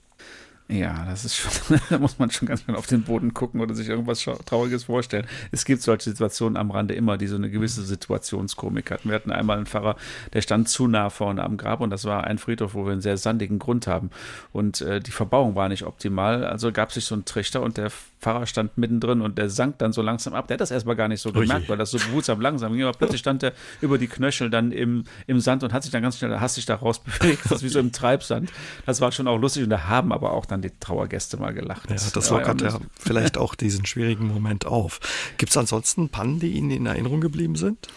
[0.72, 3.74] Ja, das ist schon, da muss man schon ganz schön auf den Boden gucken oder
[3.74, 5.26] sich irgendwas Trauriges vorstellen.
[5.52, 9.10] Es gibt solche Situationen am Rande immer, die so eine gewisse Situationskomik hatten.
[9.10, 9.96] Wir hatten einmal einen Pfarrer,
[10.34, 13.02] der stand zu nah vorne am Grab und das war ein Friedhof, wo wir einen
[13.02, 14.12] sehr sandigen Grund haben.
[14.54, 17.90] Und äh, die Verbauung war nicht optimal, also gab sich so ein Trichter und der
[18.20, 20.48] Pfarrer stand mittendrin und der sank dann so langsam ab.
[20.48, 21.70] Der hat das erstmal gar nicht so gemerkt, Ui.
[21.70, 22.84] weil das so behutsam langsam ging.
[22.84, 26.02] Aber plötzlich stand er über die Knöchel dann im, im Sand und hat sich dann
[26.02, 27.46] ganz schnell hastig da raus bewegt.
[27.46, 28.52] Das ist wie so im Treibsand.
[28.86, 31.90] Das war schon auch lustig und da haben aber auch dann die Trauergäste mal gelacht.
[31.90, 35.00] Ja, das lockert ja, ja vielleicht auch diesen schwierigen Moment auf.
[35.38, 37.88] Gibt es ansonsten Pannen, die Ihnen in Erinnerung geblieben sind?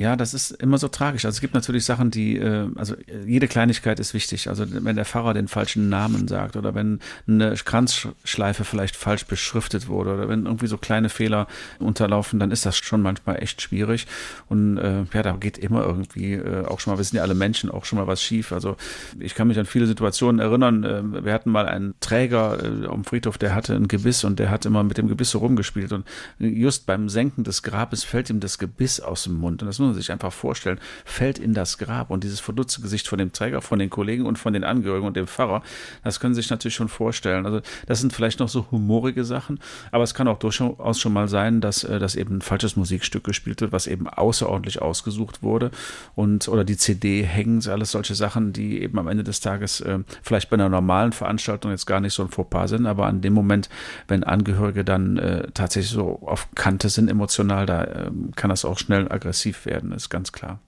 [0.00, 1.26] Ja, das ist immer so tragisch.
[1.26, 2.94] Also es gibt natürlich Sachen, die, äh, also
[3.26, 4.48] jede Kleinigkeit ist wichtig.
[4.48, 9.88] Also wenn der Pfarrer den falschen Namen sagt oder wenn eine Kranzschleife vielleicht falsch beschriftet
[9.88, 11.48] wurde oder wenn irgendwie so kleine Fehler
[11.80, 14.06] unterlaufen, dann ist das schon manchmal echt schwierig.
[14.48, 17.34] Und äh, ja, da geht immer irgendwie äh, auch schon mal, wir sind ja alle
[17.34, 18.52] Menschen, auch schon mal was schief.
[18.52, 18.78] Also
[19.18, 20.82] ich kann mich an viele Situationen erinnern.
[20.82, 24.48] Äh, wir hatten mal einen Träger äh, am Friedhof, der hatte ein Gebiss und der
[24.48, 25.92] hat immer mit dem Gebiss so rumgespielt.
[25.92, 26.06] Und
[26.38, 29.60] just beim Senken des Grabes fällt ihm das Gebiss aus dem Mund.
[29.60, 33.08] Und das muss man sich einfach vorstellen, fällt in das Grab und dieses verdutzte Gesicht
[33.08, 35.62] von dem Träger, von den Kollegen und von den Angehörigen und dem Pfarrer,
[36.04, 37.46] das können Sie sich natürlich schon vorstellen.
[37.46, 39.60] Also das sind vielleicht noch so humorige Sachen,
[39.92, 43.24] aber es kann auch durchaus schon mal sein, dass, äh, dass eben ein falsches Musikstück
[43.24, 45.70] gespielt wird, was eben außerordentlich ausgesucht wurde
[46.14, 49.98] und oder die CD hängen, alles solche Sachen, die eben am Ende des Tages äh,
[50.22, 53.32] vielleicht bei einer normalen Veranstaltung jetzt gar nicht so ein Fauxpas sind, aber an dem
[53.32, 53.68] Moment,
[54.08, 58.78] wenn Angehörige dann äh, tatsächlich so auf Kante sind emotional, da äh, kann das auch
[58.78, 60.60] schnell aggressiv werden werden, ist ganz klar.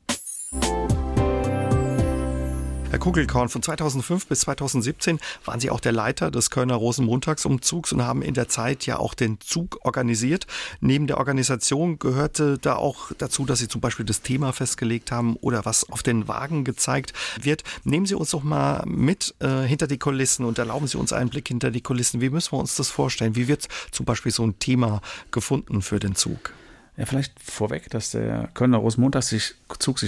[2.90, 8.02] Herr Kugelkorn, von 2005 bis 2017 waren Sie auch der Leiter des Kölner Rosenmontagsumzugs und
[8.02, 10.46] haben in der Zeit ja auch den Zug organisiert.
[10.82, 15.36] Neben der Organisation gehörte da auch dazu, dass Sie zum Beispiel das Thema festgelegt haben
[15.36, 17.62] oder was auf den Wagen gezeigt wird.
[17.84, 21.30] Nehmen Sie uns doch mal mit äh, hinter die Kulissen und erlauben Sie uns einen
[21.30, 22.20] Blick hinter die Kulissen.
[22.20, 23.36] Wie müssen wir uns das vorstellen?
[23.36, 26.52] Wie wird zum Beispiel so ein Thema gefunden für den Zug?
[26.96, 29.54] Ja, vielleicht vorweg, dass der Kölner Rosenmontagszug sich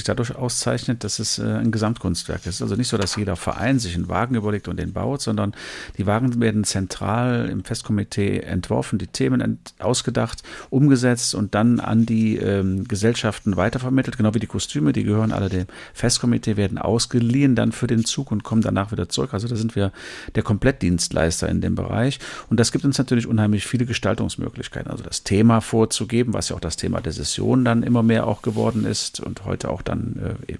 [0.04, 2.62] dadurch auszeichnet, dass es äh, ein Gesamtkunstwerk ist.
[2.62, 5.54] Also nicht so, dass jeder Verein sich einen Wagen überlegt und den baut, sondern
[5.98, 12.36] die Wagen werden zentral im Festkomitee entworfen, die Themen ausgedacht, umgesetzt und dann an die
[12.36, 17.72] ähm, Gesellschaften weitervermittelt, genau wie die Kostüme, die gehören alle dem Festkomitee, werden ausgeliehen dann
[17.72, 19.34] für den Zug und kommen danach wieder zurück.
[19.34, 19.92] Also da sind wir
[20.34, 22.18] der Komplettdienstleister in dem Bereich
[22.50, 24.90] und das gibt uns natürlich unheimlich viele Gestaltungsmöglichkeiten.
[24.90, 28.42] Also das Thema vorzugeben, was ja auch das Thema der Session dann immer mehr auch
[28.42, 30.54] geworden ist und heute auch dann äh,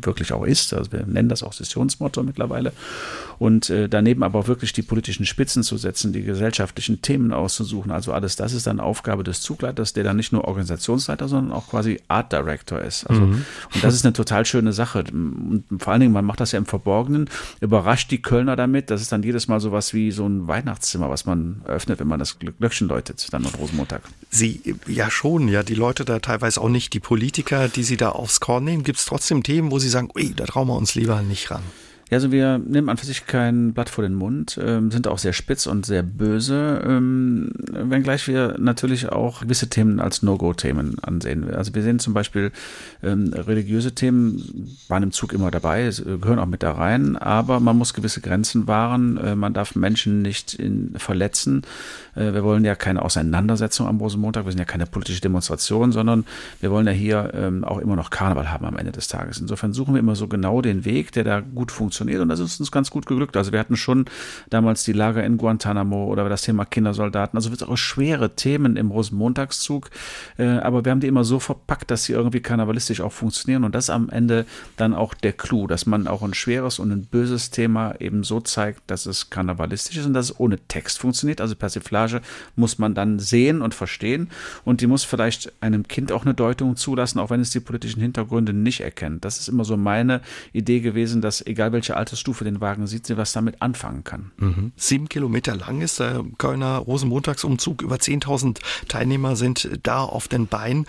[0.00, 0.72] wirklich auch ist.
[0.72, 2.72] Also wir nennen das auch Sessionsmotto mittlerweile.
[3.38, 7.90] Und äh, daneben aber auch wirklich die politischen Spitzen zu setzen, die gesellschaftlichen Themen auszusuchen.
[7.92, 11.68] Also alles das ist dann Aufgabe des Zugleiters, der dann nicht nur Organisationsleiter, sondern auch
[11.68, 13.04] quasi Art Director ist.
[13.06, 13.44] Also, mhm.
[13.74, 15.04] Und das ist eine total schöne Sache.
[15.12, 17.28] Und vor allen Dingen, man macht das ja im Verborgenen,
[17.60, 18.90] überrascht die Kölner damit.
[18.90, 22.18] Das ist dann jedes Mal sowas wie so ein Weihnachtszimmer, was man öffnet, wenn man
[22.18, 24.02] das Glöckchen läutet, dann am Rosenmontag.
[24.30, 28.10] Sie ja schon, ja, die Leute da teilweise auch nicht, die Politiker, die sie da
[28.10, 28.84] aufs Korn nehmen.
[28.84, 31.62] Gibt es trotzdem Themen, wo sie sagen, ui, da trauen wir uns lieber nicht ran?
[32.10, 35.18] Ja, also wir nehmen an für sich kein Blatt vor den Mund, ähm, sind auch
[35.18, 41.52] sehr spitz und sehr böse, ähm, wenngleich wir natürlich auch gewisse Themen als No-Go-Themen ansehen.
[41.52, 42.50] Also wir sehen zum Beispiel
[43.02, 47.76] ähm, religiöse Themen, waren im Zug immer dabei, gehören auch mit da rein, aber man
[47.76, 51.60] muss gewisse Grenzen wahren, äh, man darf Menschen nicht in, verletzen.
[52.14, 56.24] Äh, wir wollen ja keine Auseinandersetzung am Rosenmontag, wir sind ja keine politische Demonstration, sondern
[56.62, 59.40] wir wollen ja hier ähm, auch immer noch Karneval haben am Ende des Tages.
[59.40, 62.40] Insofern suchen wir immer so genau den Weg, der da gut funktioniert funktioniert und das
[62.40, 63.36] ist uns ganz gut geglückt.
[63.36, 64.06] Also wir hatten schon
[64.50, 68.90] damals die Lager in Guantanamo oder das Thema Kindersoldaten, also wird auch schwere Themen im
[68.90, 69.90] Rosenmontagszug,
[70.38, 73.74] äh, aber wir haben die immer so verpackt, dass sie irgendwie karnevalistisch auch funktionieren und
[73.74, 77.06] das ist am Ende dann auch der Clou, dass man auch ein schweres und ein
[77.06, 81.40] böses Thema eben so zeigt, dass es karnevalistisch ist und dass es ohne Text funktioniert.
[81.40, 82.20] Also Persiflage
[82.56, 84.28] muss man dann sehen und verstehen
[84.64, 88.00] und die muss vielleicht einem Kind auch eine Deutung zulassen, auch wenn es die politischen
[88.00, 89.24] Hintergründe nicht erkennt.
[89.24, 90.20] Das ist immer so meine
[90.52, 94.30] Idee gewesen, dass egal welche welche Altersstufe den Wagen sieht, sie was damit anfangen kann.
[94.36, 94.72] Mhm.
[94.76, 97.82] Sieben Kilometer lang ist der Kölner Rosenmontagsumzug.
[97.82, 100.86] Über 10.000 Teilnehmer sind da auf den Beinen.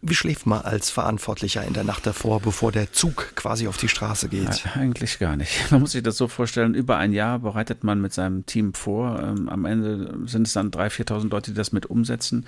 [0.00, 3.88] Wie schläft man als Verantwortlicher in der Nacht davor, bevor der Zug quasi auf die
[3.88, 4.64] Straße geht?
[4.64, 5.52] Ja, eigentlich gar nicht.
[5.70, 9.20] Man muss sich das so vorstellen, über ein Jahr bereitet man mit seinem Team vor.
[9.22, 12.46] Ähm, am Ende sind es dann 3.000, 4.000 Leute, die das mit umsetzen.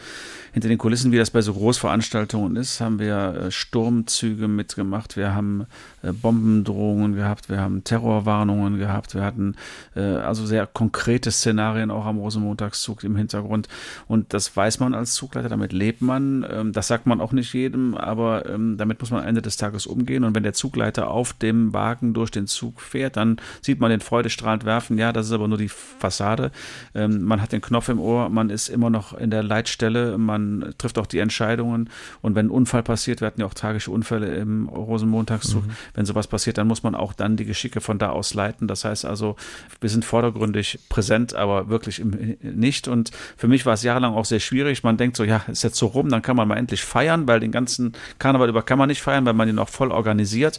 [0.53, 5.17] Hinter den Kulissen, wie das bei so Großveranstaltungen ist, haben wir äh, Sturmzüge mitgemacht.
[5.17, 5.67] Wir haben
[6.03, 7.49] äh, Bombendrohungen gehabt.
[7.49, 9.17] Wir haben Terrorwarnungen gehabt.
[9.17, 9.57] Wir hatten
[9.97, 13.67] äh, also sehr konkrete Szenarien auch am Rosenmontagszug im Hintergrund.
[14.07, 16.47] Und das weiß man als Zugleiter, damit lebt man.
[16.49, 19.87] Ähm, das sagt man auch nicht jedem, aber ähm, damit muss man Ende des Tages
[19.87, 20.23] umgehen.
[20.23, 24.01] Und wenn der Zugleiter auf dem Wagen durch den Zug fährt, dann sieht man den
[24.01, 24.97] freudestrahlend werfen.
[24.97, 26.53] Ja, das ist aber nur die Fassade.
[26.95, 30.75] Ähm, man hat den Knopf im Ohr, man ist immer noch in der Leitstelle, man
[30.79, 31.91] trifft auch die Entscheidungen.
[32.23, 35.73] Und wenn ein Unfall passiert, wir hatten ja auch tragische Unfälle im Rosenmontagszug, mhm.
[35.95, 38.69] wenn sowas passiert, dann muss man auch dann die Geschicke von da aus leiten.
[38.69, 39.37] Das heißt also,
[39.81, 42.03] wir sind vordergründig präsent, aber wirklich
[42.43, 42.89] nicht.
[42.89, 44.83] Und für mich war es jahrelang auch sehr schwierig.
[44.83, 47.41] Man denkt so, ja, ist jetzt so rum, dann kann man mal endlich feiern, weil
[47.41, 50.59] den ganzen Karneval über kann man nicht feiern, weil man ihn auch voll organisiert.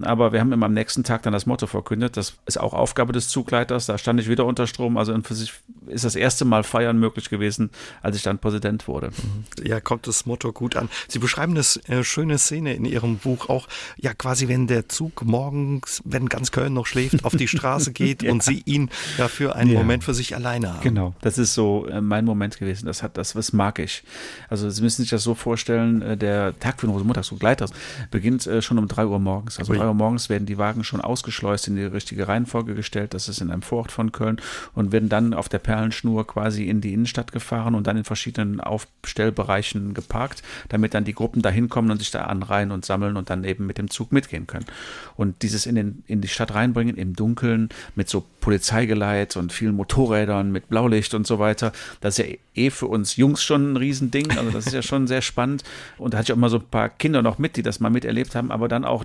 [0.00, 2.16] Aber wir haben immer am nächsten Tag dann das Motto verkündet.
[2.16, 3.86] Das ist auch Aufgabe des Zugleiters.
[3.86, 4.96] Da stand ich wieder unter Strom.
[4.96, 5.52] Also für sich
[5.86, 7.70] ist das erste Mal feiern möglich gewesen,
[8.02, 9.10] als ich dann Präsident wurde.
[9.10, 9.66] Mhm.
[9.66, 10.88] Ja, kommt das Motto gut an.
[11.08, 15.24] Sie beschreiben eine äh, schöne Szene in Ihrem Buch auch, ja, quasi, wenn der Zug
[15.24, 18.32] morgens, wenn ganz Köln noch schläft, auf die Straße geht ja.
[18.32, 19.78] und Sie ihn dafür einen ja.
[19.78, 20.82] Moment für sich alleine haben.
[20.82, 22.86] Genau, das ist so äh, mein Moment gewesen.
[22.86, 24.02] Das hat das, was mag ich.
[24.48, 27.72] Also Sie müssen sich das so vorstellen, äh, der Tag für den Rosenmontagszug Leiters
[28.10, 29.58] beginnt schon um drei Uhr morgens.
[29.58, 33.14] Also um drei Uhr morgens werden die Wagen schon ausgeschleust, in die richtige Reihenfolge gestellt.
[33.14, 34.40] Das ist in einem Vorort von Köln
[34.74, 38.60] und werden dann auf der Perlenschnur quasi in die Innenstadt gefahren und dann in verschiedenen
[38.60, 43.30] Aufstellbereichen geparkt, damit dann die Gruppen da hinkommen und sich da anreihen und sammeln und
[43.30, 44.66] dann eben mit dem Zug mitgehen können.
[45.16, 49.74] Und dieses in, den, in die Stadt reinbringen im Dunkeln mit so Polizeigeleit und vielen
[49.74, 53.76] Motorrädern mit Blaulicht und so weiter, das ist ja eh für uns Jungs schon ein
[53.76, 54.30] Riesending.
[54.36, 55.64] Also das ist ja schon sehr spannend.
[55.96, 57.88] Und da hatte ich auch mal so ein paar Kinder noch mit, die das mal
[57.88, 59.04] miterlebt haben, aber dann auch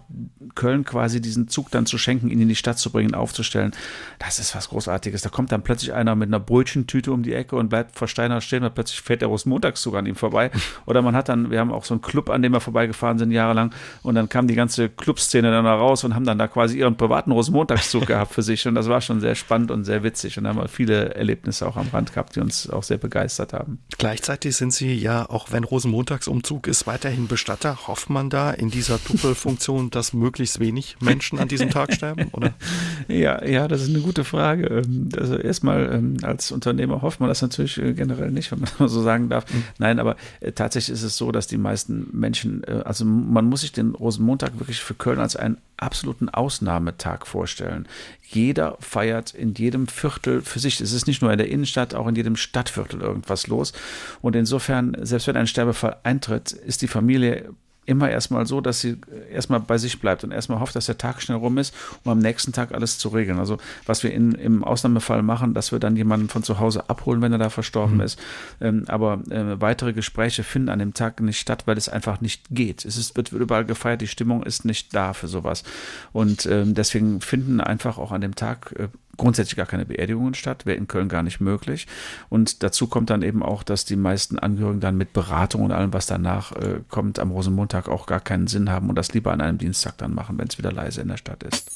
[0.56, 3.72] Köln quasi diesen Zug dann zu schenken, ihn in die Stadt zu bringen, aufzustellen,
[4.20, 5.22] das ist was Großartiges.
[5.22, 8.42] Da kommt dann plötzlich einer mit einer Brötchentüte um die Ecke und bleibt vor Steiner
[8.42, 10.52] stehen und plötzlich fährt der Rosenmontagszug an ihm vorbei.
[10.86, 13.32] Oder man hat dann, wir haben auch so einen Club, an dem wir vorbeigefahren sind
[13.32, 13.72] jahrelang
[14.02, 16.98] und dann kam die ganze Clubszene dann da raus und haben dann da quasi ihren
[16.98, 20.44] privaten Rosenmontagszug gehabt für sich und das war schon sehr spannend und sehr witzig und
[20.44, 23.80] da haben wir viele Erlebnisse auch am Rand gehabt, die uns auch sehr begeistert haben.
[23.98, 27.88] Gleichzeitig sind Sie ja, auch wenn Rosenmontagsumzug ist, weiterhin Bestatter.
[27.88, 32.30] Hofft man da in dieser Doppelfunktion, dass möglichst wenig Menschen an diesem Tag sterben?
[32.32, 32.54] Oder?
[33.08, 34.68] Ja, ja, das ist eine gute Frage.
[34.68, 38.70] Ähm, also erstmal ähm, als Unternehmer hofft man das natürlich äh, generell nicht, wenn man
[38.90, 39.52] so sagen darf.
[39.52, 39.64] Mhm.
[39.78, 43.62] Nein, aber äh, tatsächlich ist es so, dass die meisten Menschen, äh, also man muss
[43.62, 47.88] sich den Rosenmontag wirklich für Köln als einen absoluten Ausnahmetag vorstellen.
[48.24, 50.82] Jeder feiert in jedem Viertel für sich.
[50.82, 53.74] Es ist nicht nur in der Innenstadt, auch in jedem Stadtviertel irgendwas los.
[54.22, 57.54] Und insofern, selbst wenn ein Sterbefall eintritt, ist die Familie
[57.88, 58.98] immer erstmal so, dass sie
[59.32, 61.74] erstmal bei sich bleibt und erstmal hofft, dass der Tag schnell rum ist,
[62.04, 63.40] um am nächsten Tag alles zu regeln.
[63.40, 67.22] Also was wir in, im Ausnahmefall machen, dass wir dann jemanden von zu Hause abholen,
[67.22, 68.02] wenn er da verstorben mhm.
[68.02, 68.20] ist.
[68.62, 72.44] Ähm, aber äh, weitere Gespräche finden an dem Tag nicht statt, weil es einfach nicht
[72.52, 72.84] geht.
[72.86, 75.64] Es ist, wird, wird überall gefeiert, die Stimmung ist nicht da für sowas.
[76.12, 80.66] Und ähm, deswegen finden einfach auch an dem Tag äh, grundsätzlich gar keine Beerdigungen statt,
[80.66, 81.88] wäre in Köln gar nicht möglich.
[82.30, 85.94] Und dazu kommt dann eben auch, dass die meisten Angehörigen dann mit Beratung und allem,
[85.94, 89.42] was danach äh, kommt, am Rosenmontag auch gar keinen Sinn haben und das lieber an
[89.42, 91.72] einem Dienstag dann machen, wenn es wieder leise in der Stadt ist.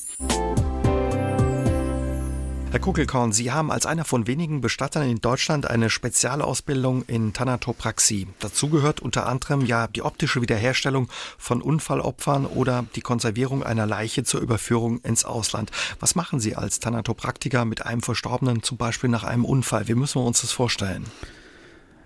[2.72, 8.28] Herr Kugelkorn, Sie haben als einer von wenigen Bestattern in Deutschland eine Spezialausbildung in Thanatopraxie.
[8.40, 14.24] Dazu gehört unter anderem ja die optische Wiederherstellung von Unfallopfern oder die Konservierung einer Leiche
[14.24, 15.70] zur Überführung ins Ausland.
[16.00, 19.90] Was machen Sie als Thanatopraktiker mit einem Verstorbenen, zum Beispiel nach einem Unfall?
[19.90, 21.04] Wie müssen wir uns das vorstellen?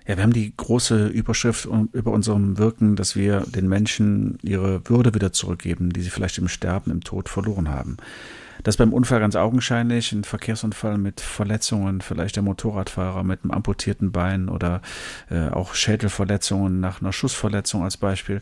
[0.07, 5.13] Ja, wir haben die große Überschrift über unserem Wirken, dass wir den Menschen ihre Würde
[5.13, 7.97] wieder zurückgeben, die sie vielleicht im Sterben, im Tod verloren haben.
[8.65, 14.11] Das beim Unfall ganz augenscheinlich, ein Verkehrsunfall mit Verletzungen, vielleicht der Motorradfahrer mit einem amputierten
[14.11, 14.81] Bein oder
[15.29, 18.41] äh, auch Schädelverletzungen nach einer Schussverletzung als Beispiel.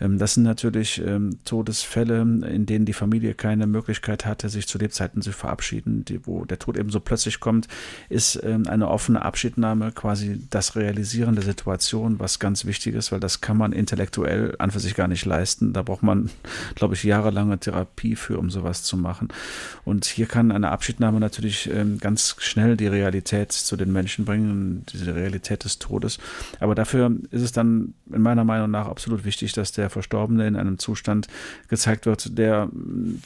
[0.00, 4.76] Ähm, das sind natürlich ähm, Todesfälle, in denen die Familie keine Möglichkeit hatte, sich zu
[4.76, 7.66] Lebzeiten zu verabschieden, die, wo der Tod eben so plötzlich kommt,
[8.10, 13.20] ist ähm, eine offene Abschiednahme quasi das Realisieren der Situation, was ganz wichtig ist, weil
[13.20, 15.72] das kann man intellektuell an für sich gar nicht leisten.
[15.72, 16.28] Da braucht man,
[16.74, 19.28] glaube ich, jahrelange Therapie für, um sowas zu machen.
[19.84, 25.14] Und hier kann eine Abschiednahme natürlich ganz schnell die Realität zu den Menschen bringen, diese
[25.14, 26.18] Realität des Todes.
[26.60, 30.56] Aber dafür ist es dann in meiner Meinung nach absolut wichtig, dass der Verstorbene in
[30.56, 31.28] einem Zustand
[31.68, 32.68] gezeigt wird, der,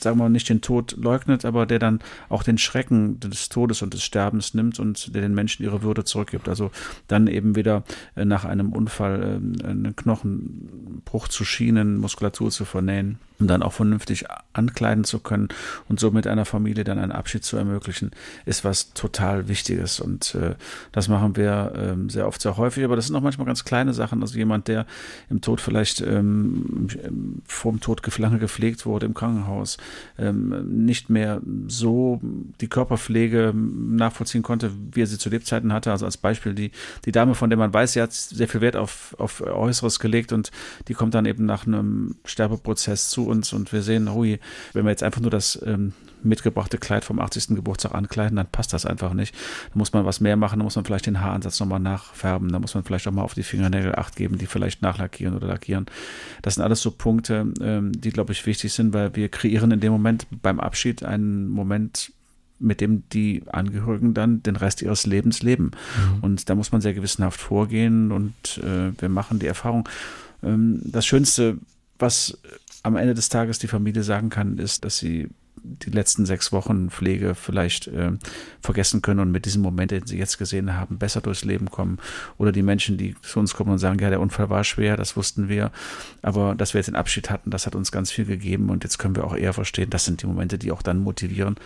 [0.00, 3.82] sagen wir mal, nicht den Tod leugnet, aber der dann auch den Schrecken des Todes
[3.82, 6.48] und des Sterbens nimmt und der den Menschen ihre Würde zurückgibt.
[6.48, 6.70] Also
[7.06, 7.84] dann eben wieder
[8.16, 13.72] äh, nach einem Unfall äh, einen Knochenbruch zu schienen, Muskulatur zu vernähen und dann auch
[13.72, 15.48] vernünftig ankleiden zu können
[15.88, 18.10] und somit mit einer Familie dann einen Abschied zu ermöglichen,
[18.44, 20.00] ist was total Wichtiges.
[20.00, 20.56] Und äh,
[20.90, 22.84] das machen wir ähm, sehr oft, sehr häufig.
[22.84, 24.20] Aber das sind auch manchmal ganz kleine Sachen.
[24.20, 24.84] Also jemand, der
[25.30, 26.88] im Tod vielleicht ähm,
[27.46, 29.76] vor dem Tod lange gepflegt wurde im Krankenhaus,
[30.18, 32.20] ähm, nicht mehr so
[32.60, 35.92] die Körperpflege nachvollziehen konnte, wie er sie zu Lebzeiten hatte.
[35.92, 36.72] Also als Beispiel die,
[37.04, 40.32] die Dame, von der man weiß, sie hat sehr viel Wert auf, auf Äußeres gelegt
[40.32, 40.50] und
[40.88, 44.40] die kommt dann eben nach einem Sterbeprozess zu uns und wir sehen, hui,
[44.72, 47.48] wenn wir jetzt einfach nur das ähm, mitgebrachte Kleid vom 80.
[47.48, 49.34] Geburtstag ankleiden, dann passt das einfach nicht.
[49.72, 52.58] Da muss man was mehr machen, da muss man vielleicht den Haaransatz nochmal nachfärben, da
[52.58, 55.86] muss man vielleicht auch mal auf die Fingernägel acht geben, die vielleicht nachlackieren oder lackieren.
[56.42, 59.80] Das sind alles so Punkte, ähm, die, glaube ich, wichtig sind, weil wir kreieren in
[59.80, 62.12] dem Moment beim Abschied einen Moment,
[62.58, 65.70] mit dem die Angehörigen dann den Rest ihres Lebens leben.
[66.16, 66.22] Mhm.
[66.22, 69.88] Und da muss man sehr gewissenhaft vorgehen und äh, wir machen die Erfahrung.
[70.42, 71.58] Ähm, das Schönste,
[71.98, 72.38] was
[72.82, 75.28] am Ende des Tages die Familie sagen kann, ist, dass sie
[75.62, 78.12] die letzten sechs Wochen Pflege vielleicht äh,
[78.60, 81.98] vergessen können und mit diesem Moment, den sie jetzt gesehen haben, besser durchs Leben kommen.
[82.36, 85.16] Oder die Menschen, die zu uns kommen und sagen, ja, der Unfall war schwer, das
[85.16, 85.70] wussten wir,
[86.22, 88.98] aber dass wir jetzt den Abschied hatten, das hat uns ganz viel gegeben und jetzt
[88.98, 91.56] können wir auch eher verstehen, das sind die Momente, die auch dann motivieren,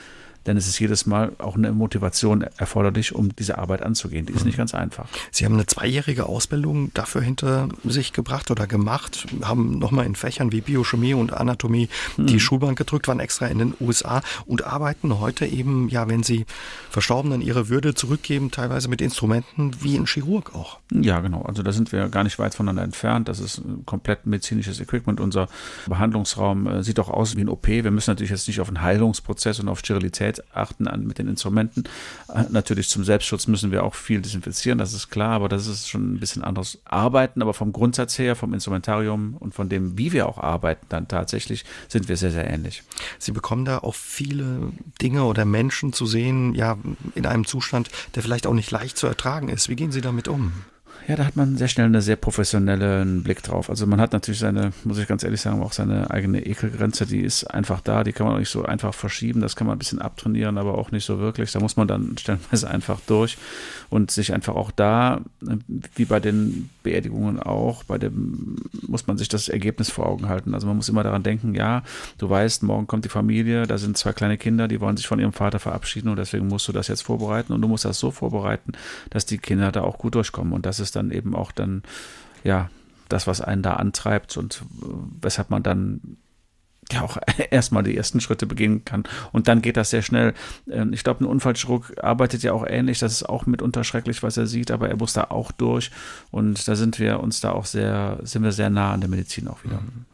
[0.47, 4.27] denn es ist jedes Mal auch eine Motivation erforderlich, um diese Arbeit anzugehen.
[4.27, 5.09] Die ist nicht ganz einfach.
[5.31, 10.53] Sie haben eine zweijährige Ausbildung dafür hinter sich gebracht oder gemacht, haben nochmal in Fächern
[10.53, 12.41] wie Biochemie und Anatomie die hm.
[12.41, 16.47] Schulbank gedrückt, waren extra in den USA und arbeiten heute eben, ja, wenn sie
[16.91, 20.79] Verstorbenen ihre Würde zurückgeben, teilweise mit Instrumenten wie ein Chirurg auch.
[20.93, 21.43] Ja, genau.
[21.43, 23.29] Also da sind wir gar nicht weit voneinander entfernt.
[23.29, 25.21] Das ist komplett medizinisches Equipment.
[25.21, 25.49] Unser
[25.87, 27.67] Behandlungsraum äh, sieht auch aus wie ein OP.
[27.67, 31.19] Wir müssen natürlich jetzt nicht auf einen Heilungsprozess und auf Sterilität Qualität achten an mit
[31.19, 31.85] den Instrumenten.
[32.29, 35.89] Äh, natürlich zum Selbstschutz müssen wir auch viel desinfizieren, das ist klar, aber das ist
[35.89, 37.43] schon ein bisschen anderes Arbeiten.
[37.43, 41.65] Aber vom Grundsatz her, vom Instrumentarium und von dem, wie wir auch arbeiten, dann tatsächlich
[41.89, 42.83] sind wir sehr, sehr ähnlich.
[43.19, 46.79] Sie bekommen da auch viele Dinge oder Menschen zu sehen, ja,
[47.15, 49.69] in einem Zustand, der vielleicht auch nicht leicht zu ertragen ist.
[49.69, 50.53] Wie gehen Sie damit um?
[51.09, 53.69] Ja, da hat man sehr schnell einen sehr professionellen Blick drauf.
[53.69, 57.21] Also man hat natürlich seine, muss ich ganz ehrlich sagen, auch seine eigene Ekelgrenze, die
[57.21, 59.79] ist einfach da, die kann man auch nicht so einfach verschieben, das kann man ein
[59.81, 61.51] bisschen abtrainieren, aber auch nicht so wirklich.
[61.51, 63.37] Da muss man dann stellenweise einfach durch
[63.91, 65.21] und sich einfach auch da,
[65.97, 70.55] wie bei den Beerdigungen auch, bei dem muss man sich das Ergebnis vor Augen halten.
[70.55, 71.83] Also man muss immer daran denken, ja,
[72.19, 75.19] du weißt, morgen kommt die Familie, da sind zwei kleine Kinder, die wollen sich von
[75.19, 78.13] ihrem Vater verabschieden und deswegen musst du das jetzt vorbereiten und du musst das so
[78.13, 78.73] vorbereiten,
[79.11, 81.83] dass die Kinder da auch gut durchkommen und das ist dann eben auch dann,
[82.45, 82.71] ja,
[83.09, 84.87] das, was einen da antreibt und äh,
[85.21, 86.17] weshalb man dann
[86.91, 87.17] ja auch
[87.51, 89.05] erstmal die ersten Schritte begehen kann.
[89.33, 90.35] Und dann geht das sehr schnell.
[90.71, 92.99] Ähm, ich glaube, ein Unfallchirurg arbeitet ja auch ähnlich.
[92.99, 95.91] Das ist auch mitunter schrecklich, was er sieht, aber er muss da auch durch.
[96.31, 99.49] Und da sind wir uns da auch sehr, sind wir sehr nah an der Medizin
[99.49, 99.81] auch wieder.
[99.81, 100.07] Mhm.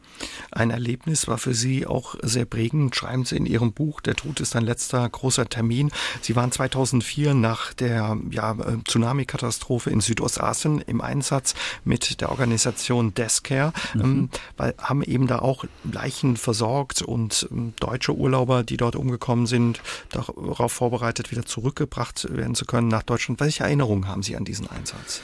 [0.51, 4.39] Ein Erlebnis war für Sie auch sehr prägend, schreiben Sie in Ihrem Buch, Der Tod
[4.39, 5.91] ist ein letzter großer Termin.
[6.21, 13.13] Sie waren 2004 nach der ja, äh, Tsunami-Katastrophe in Südostasien im Einsatz mit der Organisation
[13.13, 14.01] Deathcare, mhm.
[14.01, 19.45] ähm, weil, haben eben da auch Leichen versorgt und ähm, deutsche Urlauber, die dort umgekommen
[19.45, 23.39] sind, darauf vorbereitet, wieder zurückgebracht werden zu können nach Deutschland.
[23.39, 25.21] Welche Erinnerungen haben Sie an diesen Einsatz?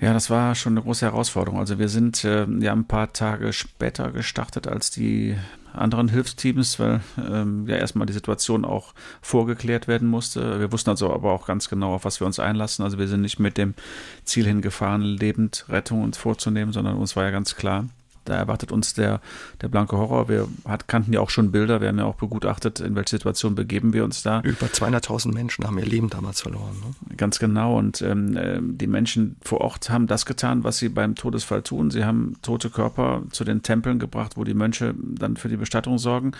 [0.00, 1.60] Ja, das war schon eine große Herausforderung.
[1.60, 5.36] Also wir sind äh, ja ein paar Tage später gestartet als die
[5.72, 10.60] anderen Hilfsteams, weil ähm, ja erstmal die Situation auch vorgeklärt werden musste.
[10.60, 12.84] Wir wussten also aber auch ganz genau, auf was wir uns einlassen.
[12.84, 13.74] Also wir sind nicht mit dem
[14.24, 17.86] Ziel hingefahren, lebend Rettung uns vorzunehmen, sondern uns war ja ganz klar,
[18.24, 19.20] da erwartet uns der,
[19.60, 20.28] der blanke Horror.
[20.28, 23.54] Wir hat, kannten ja auch schon Bilder, wir haben ja auch begutachtet, in welche Situation
[23.54, 24.40] begeben wir uns da.
[24.40, 26.76] Über 200.000 Menschen haben ihr Leben damals verloren.
[26.82, 27.16] Ne?
[27.16, 27.78] Ganz genau.
[27.78, 31.90] Und ähm, äh, die Menschen vor Ort haben das getan, was sie beim Todesfall tun.
[31.90, 35.98] Sie haben tote Körper zu den Tempeln gebracht, wo die Mönche dann für die Bestattung
[35.98, 36.32] sorgen.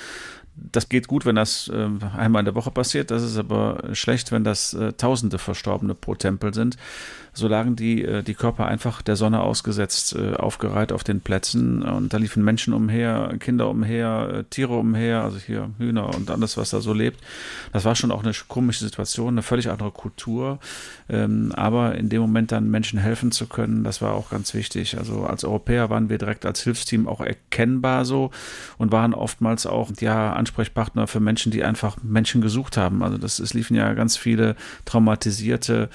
[0.56, 3.10] Das geht gut, wenn das äh, einmal in der Woche passiert.
[3.10, 6.76] Das ist aber schlecht, wenn das äh, Tausende Verstorbene pro Tempel sind
[7.34, 11.82] so lagen die, äh, die Körper einfach der Sonne ausgesetzt, äh, aufgereiht auf den Plätzen.
[11.82, 16.56] Und da liefen Menschen umher, Kinder umher, äh, Tiere umher, also hier Hühner und alles,
[16.56, 17.20] was da so lebt.
[17.72, 20.60] Das war schon auch eine komische Situation, eine völlig andere Kultur.
[21.08, 24.96] Ähm, aber in dem Moment dann Menschen helfen zu können, das war auch ganz wichtig.
[24.96, 28.30] Also als Europäer waren wir direkt als Hilfsteam auch erkennbar so
[28.78, 33.02] und waren oftmals auch ja Ansprechpartner für Menschen, die einfach Menschen gesucht haben.
[33.02, 35.88] Also das, es liefen ja ganz viele traumatisierte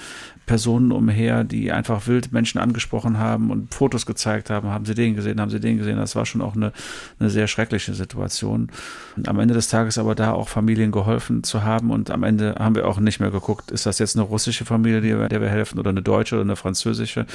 [0.50, 5.14] Personen umher, die einfach wild Menschen angesprochen haben und Fotos gezeigt haben, haben sie den
[5.14, 5.96] gesehen, haben sie den gesehen.
[5.96, 6.72] Das war schon auch eine,
[7.20, 8.68] eine sehr schreckliche Situation.
[9.16, 12.56] Und am Ende des Tages aber da auch Familien geholfen zu haben und am Ende
[12.58, 15.78] haben wir auch nicht mehr geguckt, ist das jetzt eine russische Familie, der wir helfen
[15.78, 17.26] oder eine deutsche oder eine französische.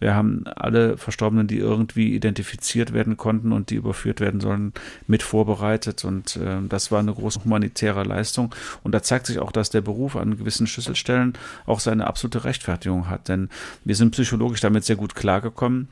[0.00, 4.72] Wir haben alle Verstorbenen, die irgendwie identifiziert werden konnten und die überführt werden sollen,
[5.06, 8.54] mit vorbereitet und äh, das war eine große humanitäre Leistung.
[8.82, 11.34] Und da zeigt sich auch, dass der Beruf an gewissen Schlüsselstellen
[11.66, 13.28] auch seine absolute Rechtfertigung hat.
[13.28, 13.48] Denn
[13.84, 15.88] wir sind psychologisch damit sehr gut klargekommen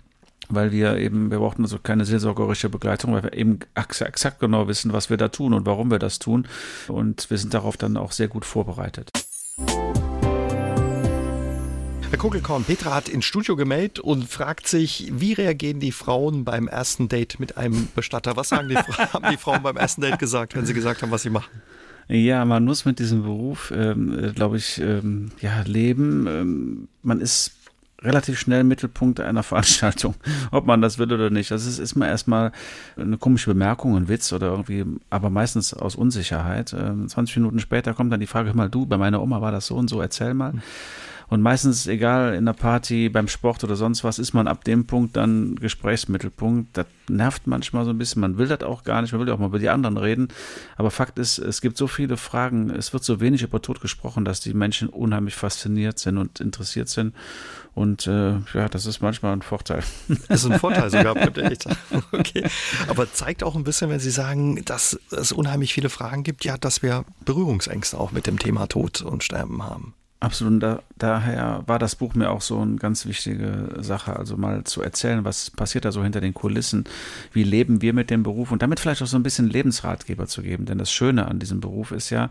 [0.53, 4.93] weil wir eben, wir brauchten also keine seelsorgerische Begleitung, weil wir eben exakt genau wissen,
[4.93, 6.49] was wir da tun und warum wir das tun.
[6.89, 9.13] Und wir sind darauf dann auch sehr gut vorbereitet.
[12.11, 16.67] Herr Kugelkorn, Petra hat ins Studio gemeldet und fragt sich, wie reagieren die Frauen beim
[16.67, 18.35] ersten Date mit einem Bestatter?
[18.35, 18.77] Was sagen die,
[19.13, 21.51] haben die Frauen beim ersten Date gesagt, wenn sie gesagt haben, was sie machen?
[22.11, 26.27] Ja, man muss mit diesem Beruf, ähm, glaube ich, ähm, ja, leben.
[26.27, 27.53] Ähm, man ist
[28.03, 30.17] relativ schnell Mittelpunkt einer Veranstaltung,
[30.51, 31.53] ob man das will oder nicht.
[31.53, 32.51] Das ist, ist mal erstmal
[32.97, 36.71] eine komische Bemerkung, ein Witz oder irgendwie, aber meistens aus Unsicherheit.
[36.71, 39.67] 20 ähm, Minuten später kommt dann die Frage, mal du, bei meiner Oma war das
[39.67, 40.55] so und so, erzähl mal.
[41.31, 44.87] Und meistens, egal in der Party, beim Sport oder sonst was, ist man ab dem
[44.87, 46.77] Punkt dann Gesprächsmittelpunkt.
[46.77, 48.21] Das nervt manchmal so ein bisschen.
[48.21, 49.13] Man will das auch gar nicht.
[49.13, 50.27] Man will ja auch mal über die anderen reden.
[50.77, 52.71] Aber Fakt ist, es gibt so viele Fragen.
[52.71, 56.89] Es wird so wenig über Tod gesprochen, dass die Menschen unheimlich fasziniert sind und interessiert
[56.89, 57.15] sind.
[57.75, 59.85] Und äh, ja, das ist manchmal ein Vorteil.
[60.27, 61.65] Das ist ein Vorteil sogar, echt.
[62.11, 62.45] Okay.
[62.89, 66.59] Aber zeigt auch ein bisschen, wenn Sie sagen, dass es unheimlich viele Fragen gibt, ja,
[66.59, 69.95] dass wir Berührungsängste auch mit dem Thema Tod und Sterben haben.
[70.23, 70.63] Absolut.
[70.63, 74.17] Da, daher war das Buch mir auch so eine ganz wichtige Sache.
[74.17, 76.85] Also mal zu erzählen, was passiert da so hinter den Kulissen,
[77.33, 80.43] wie leben wir mit dem Beruf und damit vielleicht auch so ein bisschen Lebensratgeber zu
[80.43, 80.67] geben.
[80.67, 82.29] Denn das Schöne an diesem Beruf ist ja,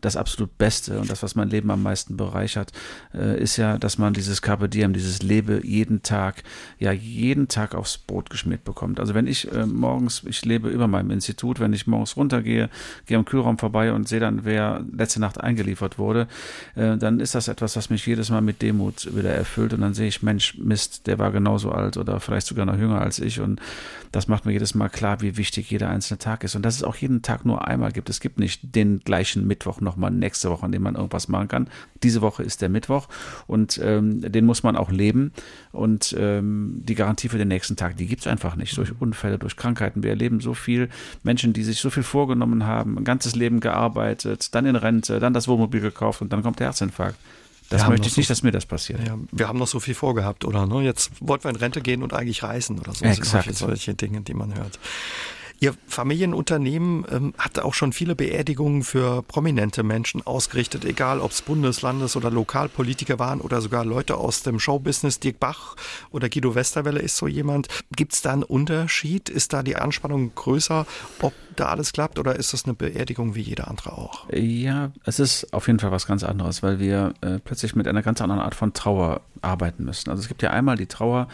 [0.00, 2.72] das absolut Beste und das, was mein Leben am meisten bereichert,
[3.14, 6.42] äh, ist ja, dass man dieses Carpe Diem, dieses Lebe jeden Tag,
[6.78, 9.00] ja, jeden Tag aufs Brot geschmiert bekommt.
[9.00, 12.70] Also wenn ich äh, morgens, ich lebe über meinem Institut, wenn ich morgens runtergehe,
[13.06, 16.26] gehe am Kühlraum vorbei und sehe dann, wer letzte Nacht eingeliefert wurde,
[16.74, 19.82] äh, dann ist ist das etwas, was mich jedes Mal mit Demut wieder erfüllt und
[19.82, 23.20] dann sehe ich, Mensch, Mist, der war genauso alt oder vielleicht sogar noch jünger als
[23.20, 23.60] ich und
[24.10, 26.82] das macht mir jedes Mal klar, wie wichtig jeder einzelne Tag ist und dass es
[26.82, 28.10] auch jeden Tag nur einmal gibt.
[28.10, 31.68] Es gibt nicht den gleichen Mittwoch nochmal nächste Woche, an dem man irgendwas machen kann.
[32.02, 33.06] Diese Woche ist der Mittwoch
[33.46, 35.30] und ähm, den muss man auch leben
[35.70, 39.38] und ähm, die Garantie für den nächsten Tag, die gibt es einfach nicht durch Unfälle,
[39.38, 40.02] durch Krankheiten.
[40.02, 40.88] Wir erleben so viel
[41.22, 45.32] Menschen, die sich so viel vorgenommen haben, ein ganzes Leben gearbeitet, dann in Rente, dann
[45.32, 47.19] das Wohnmobil gekauft und dann kommt der Herzinfarkt.
[47.70, 49.06] Das möchte ich so, nicht, dass mir das passiert.
[49.06, 50.66] Ja, wir haben noch so viel vorgehabt, oder?
[50.66, 50.82] Ne?
[50.82, 53.04] Jetzt wollten wir in Rente gehen und eigentlich reisen oder so.
[53.04, 53.44] Exakt.
[53.44, 54.78] Solche, solche Dinge, die man hört.
[55.62, 61.42] Ihr Familienunternehmen ähm, hat auch schon viele Beerdigungen für prominente Menschen ausgerichtet, egal ob es
[61.42, 65.20] Bundes-, Landes- oder Lokalpolitiker waren oder sogar Leute aus dem Showbusiness.
[65.20, 65.76] Dirk Bach
[66.10, 67.68] oder Guido Westerwelle ist so jemand.
[67.94, 69.28] Gibt es da einen Unterschied?
[69.28, 70.86] Ist da die Anspannung größer,
[71.20, 74.26] ob da alles klappt oder ist das eine Beerdigung wie jeder andere auch?
[74.32, 78.02] Ja, es ist auf jeden Fall was ganz anderes, weil wir äh, plötzlich mit einer
[78.02, 80.10] ganz anderen Art von Trauer arbeiten müssen.
[80.10, 81.28] Also es gibt ja einmal die Trauer,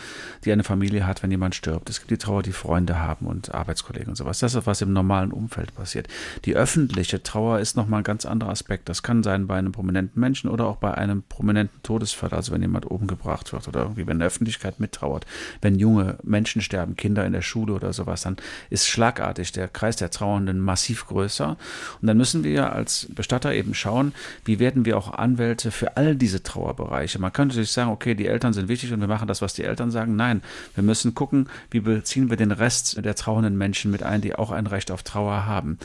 [0.44, 1.90] die eine Familie hat, wenn jemand stirbt.
[1.90, 4.38] Es gibt die Trauer, die Freunde haben und Arbeitskollegen und sowas.
[4.38, 6.08] Das ist, was im normalen Umfeld passiert.
[6.44, 8.88] Die öffentliche Trauer ist nochmal ein ganz anderer Aspekt.
[8.88, 12.62] Das kann sein bei einem prominenten Menschen oder auch bei einem prominenten Todesfall, also wenn
[12.62, 15.26] jemand oben gebracht wird oder irgendwie, wenn die Öffentlichkeit mittrauert.
[15.60, 18.36] Wenn junge Menschen sterben, Kinder in der Schule oder sowas, dann
[18.70, 21.56] ist schlagartig der Kreis der Trauernden massiv größer.
[22.00, 24.12] Und dann müssen wir als Bestatter eben schauen,
[24.44, 27.18] wie werden wir auch Anwälte für all diese Trauerbereiche.
[27.18, 29.64] Man könnte sich sagen, okay, die Eltern sind wichtig und wir machen das, was die
[29.64, 30.16] Eltern sagen.
[30.16, 30.42] Nein,
[30.74, 34.50] wir müssen gucken, wie beziehen wir den Rest der trauernden Menschen mit ein, die auch
[34.50, 35.78] ein Recht auf Trauer haben.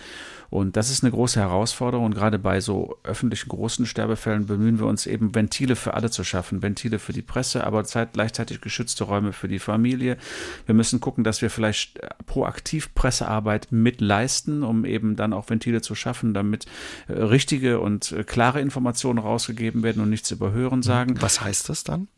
[0.51, 2.07] Und das ist eine große Herausforderung.
[2.07, 6.25] Und gerade bei so öffentlichen großen Sterbefällen bemühen wir uns eben, Ventile für alle zu
[6.25, 6.61] schaffen.
[6.61, 10.17] Ventile für die Presse, aber gleichzeitig geschützte Räume für die Familie.
[10.65, 15.95] Wir müssen gucken, dass wir vielleicht proaktiv Pressearbeit mitleisten, um eben dann auch Ventile zu
[15.95, 16.65] schaffen, damit
[17.07, 21.15] äh, richtige und äh, klare Informationen rausgegeben werden und nichts überhören sagen.
[21.21, 22.09] Was heißt das dann?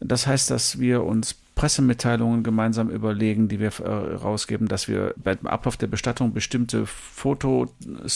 [0.00, 5.46] Das heißt, dass wir uns Pressemitteilungen gemeinsam überlegen, die wir äh, rausgeben, dass wir beim
[5.46, 7.68] Ablauf der Bestattung bestimmte Fotos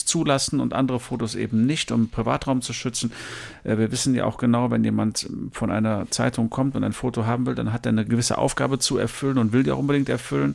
[0.06, 3.12] zulassen und andere Fotos eben nicht, um Privatraum zu schützen.
[3.62, 7.26] Äh, wir wissen ja auch genau, wenn jemand von einer Zeitung kommt und ein Foto
[7.26, 10.08] haben will, dann hat er eine gewisse Aufgabe zu erfüllen und will die auch unbedingt
[10.08, 10.54] erfüllen.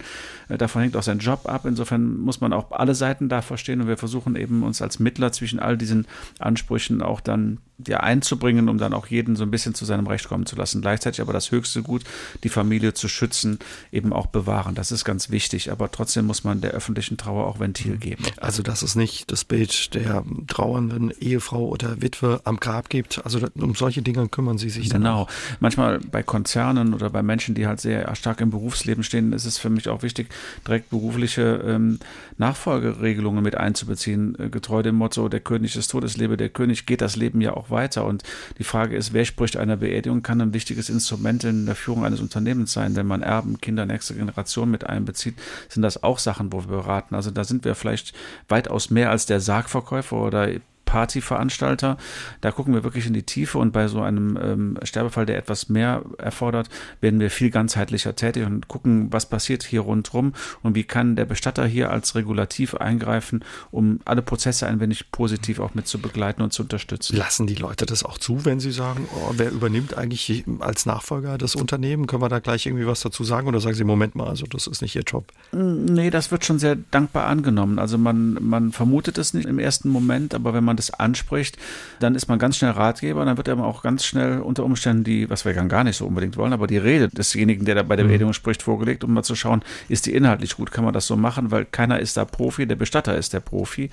[0.50, 1.66] Äh, davon hängt auch sein Job ab.
[1.66, 5.32] Insofern muss man auch alle Seiten da verstehen und wir versuchen eben uns als Mittler
[5.32, 6.08] zwischen all diesen
[6.40, 10.28] Ansprüchen auch dann ja, einzubringen, um dann auch jeden so ein bisschen zu seinem Recht
[10.28, 10.82] kommen zu lassen.
[10.82, 12.04] Gleichzeitig aber das höchste Gut,
[12.44, 13.60] die Familie zu schützen,
[13.92, 14.76] eben auch bewahren.
[14.76, 18.24] Das ist ganz wichtig, aber trotzdem muss man der öffentlichen Trauer auch Ventil geben.
[18.38, 23.24] Also, dass es nicht das Bild der trauernden Ehefrau oder Witwe am Grab gibt.
[23.24, 25.02] Also, um solche Dinge kümmern Sie sich dann.
[25.02, 25.22] Genau.
[25.22, 25.30] Auch.
[25.60, 29.58] Manchmal bei Konzernen oder bei Menschen, die halt sehr stark im Berufsleben stehen, ist es
[29.58, 30.30] für mich auch wichtig,
[30.66, 32.00] direkt berufliche ähm,
[32.38, 34.38] Nachfolgeregelungen mit einzubeziehen.
[34.40, 37.54] Äh, getreu dem Motto, der König des Todes lebe, der König geht das Leben ja
[37.54, 38.06] auch auch weiter.
[38.06, 38.24] Und
[38.58, 42.20] die Frage ist, wer spricht einer Beerdigung, kann ein wichtiges Instrument in der Führung eines
[42.20, 42.96] Unternehmens sein.
[42.96, 45.36] Wenn man Erben, Kinder, nächste Generation mit einbezieht,
[45.70, 47.16] sind das auch Sachen, wo wir beraten.
[47.16, 48.14] Also da sind wir vielleicht
[48.48, 50.50] weitaus mehr als der Sargverkäufer oder
[50.92, 51.96] Partyveranstalter.
[52.42, 55.70] Da gucken wir wirklich in die Tiefe und bei so einem ähm, Sterbefall, der etwas
[55.70, 56.68] mehr erfordert,
[57.00, 60.34] werden wir viel ganzheitlicher tätig und gucken, was passiert hier rundherum
[60.64, 65.62] und wie kann der Bestatter hier als Regulativ eingreifen, um alle Prozesse ein wenig positiv
[65.62, 67.16] auch mit zu begleiten und zu unterstützen.
[67.16, 71.38] Lassen die Leute das auch zu, wenn sie sagen, oh, wer übernimmt eigentlich als Nachfolger
[71.38, 72.06] das Unternehmen?
[72.06, 74.68] Können wir da gleich irgendwie was dazu sagen oder sagen sie, Moment mal, also das
[74.68, 75.32] ist nicht ihr Job?
[75.54, 77.80] Nee, das wird schon sehr dankbar angenommen.
[77.80, 81.58] Also man, man vermutet es nicht im ersten Moment, aber wenn man das anspricht,
[82.00, 85.30] dann ist man ganz schnell Ratgeber, dann wird aber auch ganz schnell unter Umständen die,
[85.30, 88.06] was wir gar nicht so unbedingt wollen, aber die Rede desjenigen, der da bei der
[88.06, 88.10] mhm.
[88.10, 91.16] Beerdigung spricht, vorgelegt, um mal zu schauen, ist die inhaltlich gut, kann man das so
[91.16, 93.90] machen, weil keiner ist da Profi, der Bestatter ist der Profi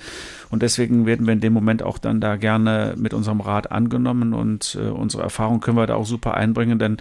[0.50, 4.32] und deswegen werden wir in dem Moment auch dann da gerne mit unserem Rat angenommen
[4.34, 6.98] und äh, unsere Erfahrung können wir da auch super einbringen, denn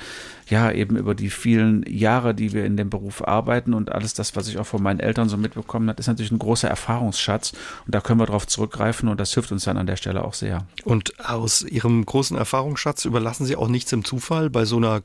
[0.50, 4.36] ja, eben über die vielen Jahre, die wir in dem Beruf arbeiten und alles das,
[4.36, 7.54] was ich auch von meinen Eltern so mitbekommen habe, ist natürlich ein großer Erfahrungsschatz
[7.86, 10.34] und da können wir darauf zurückgreifen und das hilft uns dann an der Stelle auch
[10.34, 10.66] sehr.
[10.86, 15.02] Und aus Ihrem großen Erfahrungsschatz überlassen Sie auch nichts im Zufall bei so einer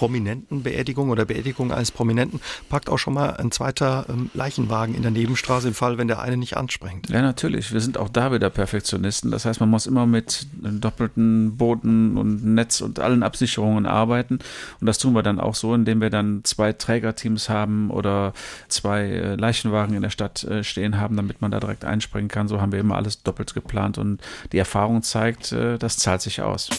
[0.00, 2.40] prominenten Beerdigung oder Beerdigung eines Prominenten
[2.70, 6.22] packt auch schon mal ein zweiter ähm, Leichenwagen in der Nebenstraße im Fall, wenn der
[6.22, 7.10] eine nicht anspringt.
[7.10, 7.70] Ja, natürlich.
[7.70, 9.30] Wir sind auch da wieder Perfektionisten.
[9.30, 14.38] Das heißt, man muss immer mit doppelten Booten und Netz und allen Absicherungen arbeiten.
[14.80, 18.32] Und das tun wir dann auch so, indem wir dann zwei Trägerteams haben oder
[18.68, 22.48] zwei äh, Leichenwagen in der Stadt äh, stehen haben, damit man da direkt einspringen kann.
[22.48, 24.22] So haben wir immer alles doppelt geplant und
[24.52, 26.70] die Erfahrung zeigt, äh, das zahlt sich aus.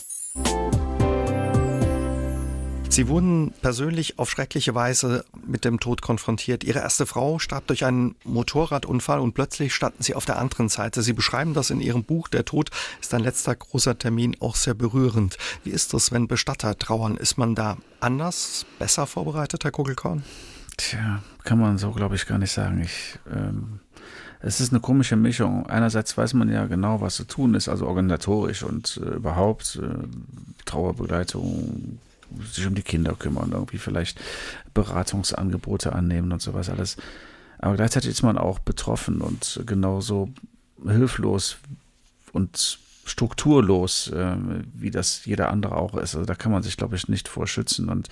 [2.91, 6.65] Sie wurden persönlich auf schreckliche Weise mit dem Tod konfrontiert.
[6.65, 11.01] Ihre erste Frau starb durch einen Motorradunfall und plötzlich standen Sie auf der anderen Seite.
[11.01, 12.69] Sie beschreiben das in Ihrem Buch Der Tod
[12.99, 15.37] ist ein letzter großer Termin auch sehr berührend.
[15.63, 17.15] Wie ist das, wenn Bestatter trauern?
[17.15, 20.23] Ist man da anders, besser vorbereitet, Herr Kugelkorn?
[20.75, 22.81] Tja, kann man so, glaube ich, gar nicht sagen.
[22.81, 23.79] Ich, ähm
[24.43, 25.67] es ist eine komische Mischung.
[25.67, 30.07] Einerseits weiß man ja genau, was zu tun ist, also organisatorisch und äh, überhaupt äh,
[30.65, 31.99] Trauerbegleitung,
[32.51, 34.19] sich um die Kinder kümmern, irgendwie vielleicht
[34.73, 36.97] Beratungsangebote annehmen und sowas alles.
[37.57, 40.29] Aber gleichzeitig ist man auch betroffen und genauso
[40.83, 41.57] hilflos
[42.33, 44.35] und strukturlos, äh,
[44.73, 46.15] wie das jeder andere auch ist.
[46.15, 47.89] Also da kann man sich, glaube ich, nicht vorschützen.
[47.89, 48.09] Und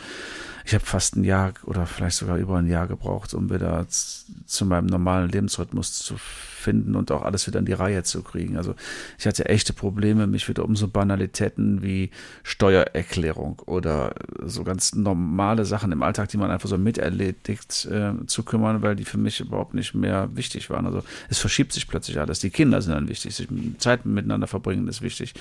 [0.70, 4.66] ich habe fast ein Jahr oder vielleicht sogar über ein Jahr gebraucht, um wieder zu
[4.68, 8.56] meinem normalen Lebensrhythmus zu finden und auch alles wieder in die Reihe zu kriegen.
[8.56, 8.76] Also
[9.18, 12.12] ich hatte echte Probleme, mich wieder um so Banalitäten wie
[12.44, 14.14] Steuererklärung oder
[14.44, 18.96] so ganz normale Sachen im Alltag, die man einfach so miterledigt, äh, zu kümmern, weil
[18.96, 20.86] die für mich überhaupt nicht mehr wichtig waren.
[20.86, 22.42] Also es verschiebt sich plötzlich alles.
[22.42, 23.48] Die Kinder sind dann wichtig, sich
[23.80, 25.34] Zeit miteinander verbringen ist wichtig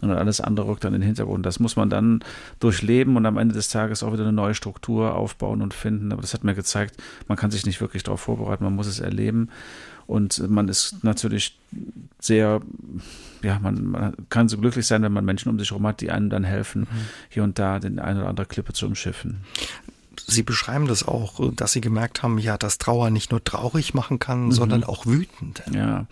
[0.00, 1.44] und alles andere rückt dann in den Hintergrund.
[1.44, 2.24] Das muss man dann
[2.60, 4.69] durchleben und am Ende des Tages auch wieder eine neue Struktur
[5.14, 6.12] aufbauen und finden.
[6.12, 6.96] Aber das hat mir gezeigt,
[7.28, 9.48] man kann sich nicht wirklich darauf vorbereiten, man muss es erleben.
[10.06, 11.56] Und man ist natürlich
[12.18, 12.60] sehr,
[13.42, 16.10] ja, man, man, kann so glücklich sein, wenn man Menschen um sich herum hat, die
[16.10, 16.86] einem dann helfen, mhm.
[17.28, 19.42] hier und da den eine oder andere Klippe zu umschiffen.
[20.26, 24.18] Sie beschreiben das auch, dass Sie gemerkt haben, ja, dass Trauer nicht nur traurig machen
[24.18, 24.52] kann, mhm.
[24.52, 25.62] sondern auch wütend.
[25.72, 26.06] Ja.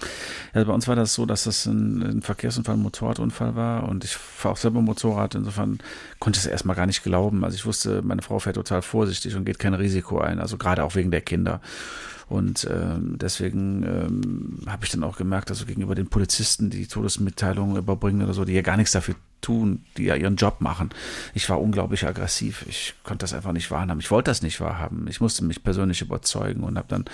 [0.54, 4.04] ja, bei uns war das so, dass das ein, ein Verkehrsunfall, ein Motorradunfall war und
[4.04, 5.78] ich fahre auch selber Motorrad, insofern
[6.18, 7.44] konnte ich es erstmal gar nicht glauben.
[7.44, 10.84] Also ich wusste, meine Frau fährt total vorsichtig und geht kein Risiko ein, also gerade
[10.84, 11.60] auch wegen der Kinder.
[12.28, 17.76] Und ähm, deswegen ähm, habe ich dann auch gemerkt, also gegenüber den Polizisten, die Todesmitteilungen
[17.76, 20.90] überbringen oder so, die ja gar nichts dafür tun, die ja ihren Job machen.
[21.34, 22.64] Ich war unglaublich aggressiv.
[22.68, 24.00] Ich konnte das einfach nicht wahrhaben.
[24.00, 25.06] Ich wollte das nicht wahrhaben.
[25.08, 27.04] Ich musste mich persönlich überzeugen und habe dann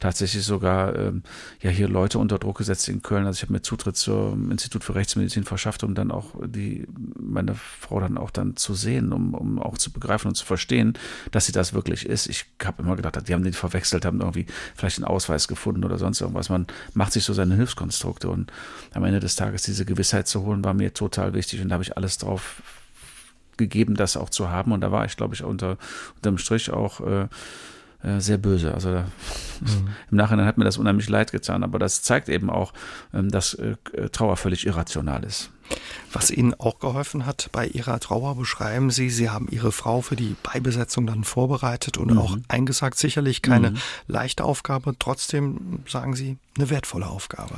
[0.00, 1.22] tatsächlich sogar ähm,
[1.60, 3.26] ja hier Leute unter Druck gesetzt in Köln.
[3.26, 6.86] Also ich habe mir Zutritt zum Institut für Rechtsmedizin verschafft, um dann auch die
[7.18, 10.94] meine Frau dann auch dann zu sehen, um, um auch zu begreifen und zu verstehen,
[11.30, 12.26] dass sie das wirklich ist.
[12.26, 15.98] Ich habe immer gedacht, die haben den verwechselt, haben irgendwie vielleicht einen Ausweis gefunden oder
[15.98, 16.48] sonst irgendwas.
[16.48, 18.52] Man macht sich so seine Hilfskonstrukte und
[18.94, 21.84] am Ende des Tages diese Gewissheit zu holen, war mir total wichtig und da habe
[21.84, 22.62] ich alles drauf
[23.56, 24.72] gegeben, das auch zu haben.
[24.72, 25.76] Und da war ich, glaube ich, unter
[26.16, 27.28] unterm Strich auch äh,
[28.02, 28.72] äh, sehr böse.
[28.72, 29.00] Also da,
[29.60, 29.88] mhm.
[30.10, 32.72] im Nachhinein hat mir das unheimlich leid getan, aber das zeigt eben auch,
[33.12, 33.76] ähm, dass äh,
[34.12, 35.50] Trauer völlig irrational ist.
[36.12, 40.16] Was Ihnen auch geholfen hat bei Ihrer Trauer, beschreiben Sie, Sie haben Ihre Frau für
[40.16, 42.18] die Beibesetzung dann vorbereitet und mhm.
[42.18, 42.96] auch eingesagt.
[42.96, 43.76] Sicherlich keine mhm.
[44.06, 47.54] leichte Aufgabe, trotzdem sagen Sie eine wertvolle Aufgabe.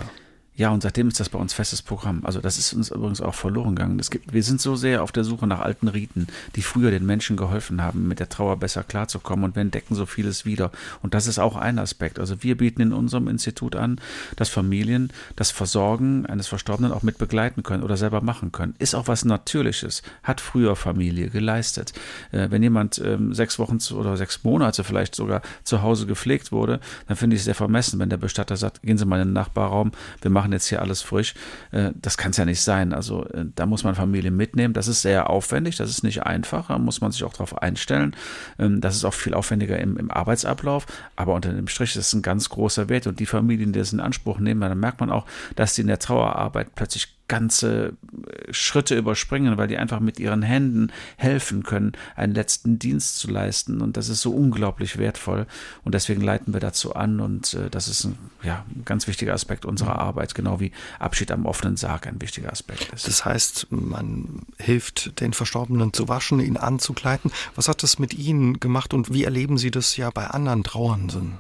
[0.57, 2.21] Ja, und seitdem ist das bei uns festes Programm.
[2.25, 3.99] Also das ist uns übrigens auch verloren gegangen.
[3.99, 7.07] Es gibt, wir sind so sehr auf der Suche nach alten Riten, die früher den
[7.07, 10.71] Menschen geholfen haben, mit der Trauer besser klarzukommen und wir entdecken so vieles wieder.
[11.03, 12.19] Und das ist auch ein Aspekt.
[12.19, 14.01] Also wir bieten in unserem Institut an,
[14.37, 18.75] dass Familien das Versorgen eines Verstorbenen auch mit begleiten können oder selber machen können.
[18.79, 20.03] Ist auch was Natürliches.
[20.23, 21.95] Hat früher Familie geleistet.
[22.33, 26.81] Äh, wenn jemand ähm, sechs Wochen oder sechs Monate vielleicht sogar zu Hause gepflegt wurde,
[27.09, 29.33] dann finde ich es sehr vermessen, wenn der Bestatter sagt, gehen Sie mal in den
[29.33, 31.35] Nachbarraum, wir machen machen jetzt hier alles frisch.
[31.71, 32.95] Äh, das kann es ja nicht sein.
[32.95, 34.73] Also äh, da muss man Familie mitnehmen.
[34.73, 36.69] Das ist sehr aufwendig, das ist nicht einfach.
[36.69, 38.17] Da muss man sich auch darauf einstellen.
[38.59, 40.87] Ähm, das ist auch viel aufwendiger im, im Arbeitsablauf.
[41.17, 43.07] Aber unter dem Strich ist es ein ganz großer Wert.
[43.07, 45.27] Und die Familien, die das in Anspruch nehmen, dann merkt man auch,
[45.57, 47.95] dass sie in der Trauerarbeit plötzlich ganze
[48.27, 53.31] äh, Schritte überspringen, weil die einfach mit ihren Händen helfen können, einen letzten Dienst zu
[53.31, 53.81] leisten.
[53.81, 55.47] Und das ist so unglaublich wertvoll.
[55.85, 57.21] Und deswegen leiten wir dazu an.
[57.21, 60.01] Und äh, das ist ein, ja, ein ganz wichtiger Aspekt unserer mhm.
[60.01, 63.07] Arbeit, genau wie Abschied am offenen Sarg ein wichtiger Aspekt ist.
[63.07, 67.31] Das heißt, man hilft den Verstorbenen zu waschen, ihn anzukleiden.
[67.55, 71.39] Was hat das mit Ihnen gemacht und wie erleben Sie das ja bei anderen Trauernden?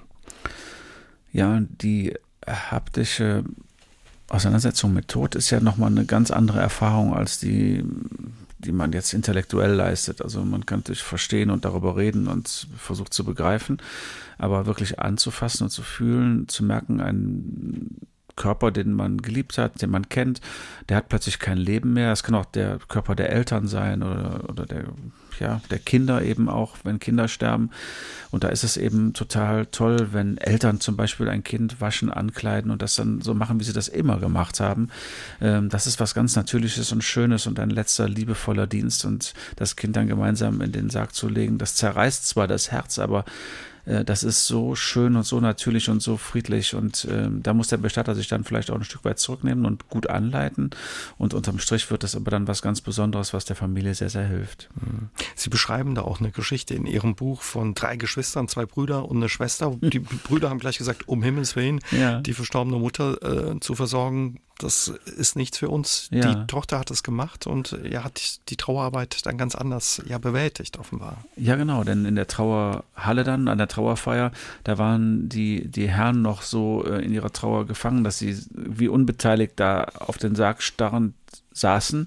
[1.32, 2.14] Ja, die
[2.46, 3.44] haptische
[4.30, 7.84] Auseinandersetzung mit Tod ist ja nochmal eine ganz andere Erfahrung als die,
[8.58, 10.22] die man jetzt intellektuell leistet.
[10.22, 13.78] Also man kann sich verstehen und darüber reden und versucht zu begreifen,
[14.38, 17.96] aber wirklich anzufassen und zu fühlen, zu merken, ein
[18.40, 20.40] Körper, den man geliebt hat, den man kennt,
[20.88, 22.10] der hat plötzlich kein Leben mehr.
[22.10, 24.84] Es kann auch der Körper der Eltern sein oder, oder der
[25.40, 27.70] ja, der Kinder eben auch, wenn Kinder sterben.
[28.30, 32.70] Und da ist es eben total toll, wenn Eltern zum Beispiel ein Kind waschen, ankleiden
[32.70, 34.88] und das dann so machen, wie sie das immer gemacht haben.
[35.40, 39.76] Ähm, das ist was ganz Natürliches und Schönes und ein letzter liebevoller Dienst und das
[39.76, 41.58] Kind dann gemeinsam in den Sarg zu legen.
[41.58, 43.24] Das zerreißt zwar das Herz, aber
[43.84, 47.68] äh, das ist so schön und so natürlich und so friedlich und äh, da muss
[47.68, 50.70] der Bestatter sich dann vielleicht auch ein Stück weit zurücknehmen und gut anleiten
[51.18, 54.26] und unterm Strich wird das aber dann was ganz Besonderes, was der Familie sehr, sehr
[54.26, 54.68] hilft.
[54.74, 55.08] Mhm.
[55.34, 59.18] Sie beschreiben da auch eine Geschichte in Ihrem Buch von drei Geschwistern, zwei Brüder und
[59.18, 59.76] eine Schwester.
[59.80, 62.20] Die Brüder haben gleich gesagt, um Himmels Willen, ja.
[62.20, 66.08] die verstorbene Mutter äh, zu versorgen, das ist nichts für uns.
[66.10, 66.34] Ja.
[66.34, 70.78] Die Tochter hat es gemacht und ja, hat die Trauerarbeit dann ganz anders ja bewältigt,
[70.78, 71.24] offenbar.
[71.36, 74.32] Ja, genau, denn in der Trauerhalle dann, an der Trauerfeier,
[74.64, 78.88] da waren die, die Herren noch so äh, in ihrer Trauer gefangen, dass sie wie
[78.88, 81.14] unbeteiligt da auf den Sarg starrend
[81.52, 82.06] saßen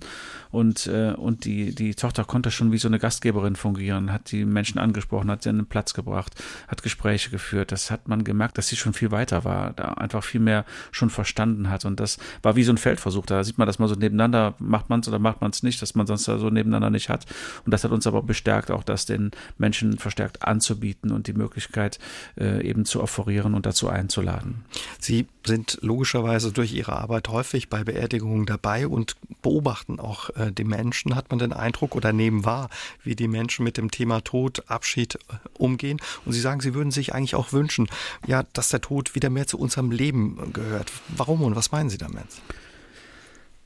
[0.54, 4.46] und, äh, und die, die Tochter konnte schon wie so eine Gastgeberin fungieren, hat die
[4.46, 6.36] Menschen angesprochen, hat sie an den Platz gebracht,
[6.68, 7.72] hat Gespräche geführt.
[7.72, 11.10] Das hat man gemerkt, dass sie schon viel weiter war, da einfach viel mehr schon
[11.10, 11.86] verstanden hat.
[11.86, 13.26] Und das war wie so ein Feldversuch.
[13.26, 15.82] Da sieht man das mal so nebeneinander, macht man es oder macht man es nicht,
[15.82, 17.26] dass man sonst da so nebeneinander nicht hat.
[17.66, 21.98] Und das hat uns aber bestärkt, auch das den Menschen verstärkt anzubieten und die Möglichkeit
[22.38, 24.66] äh, eben zu offerieren und dazu einzuladen.
[25.00, 30.64] Sie sind logischerweise durch Ihre Arbeit häufig bei Beerdigungen dabei und beobachten auch äh, die
[30.64, 32.70] Menschen, hat man den Eindruck oder nehmen wahr,
[33.04, 36.00] wie die Menschen mit dem Thema Tod, Abschied äh, umgehen.
[36.26, 37.90] Und Sie sagen, Sie würden sich eigentlich auch wünschen,
[38.26, 40.92] ja, dass der Tod wieder mehr zu unserem Leben gehört.
[41.10, 42.28] Warum und was meinen Sie damit?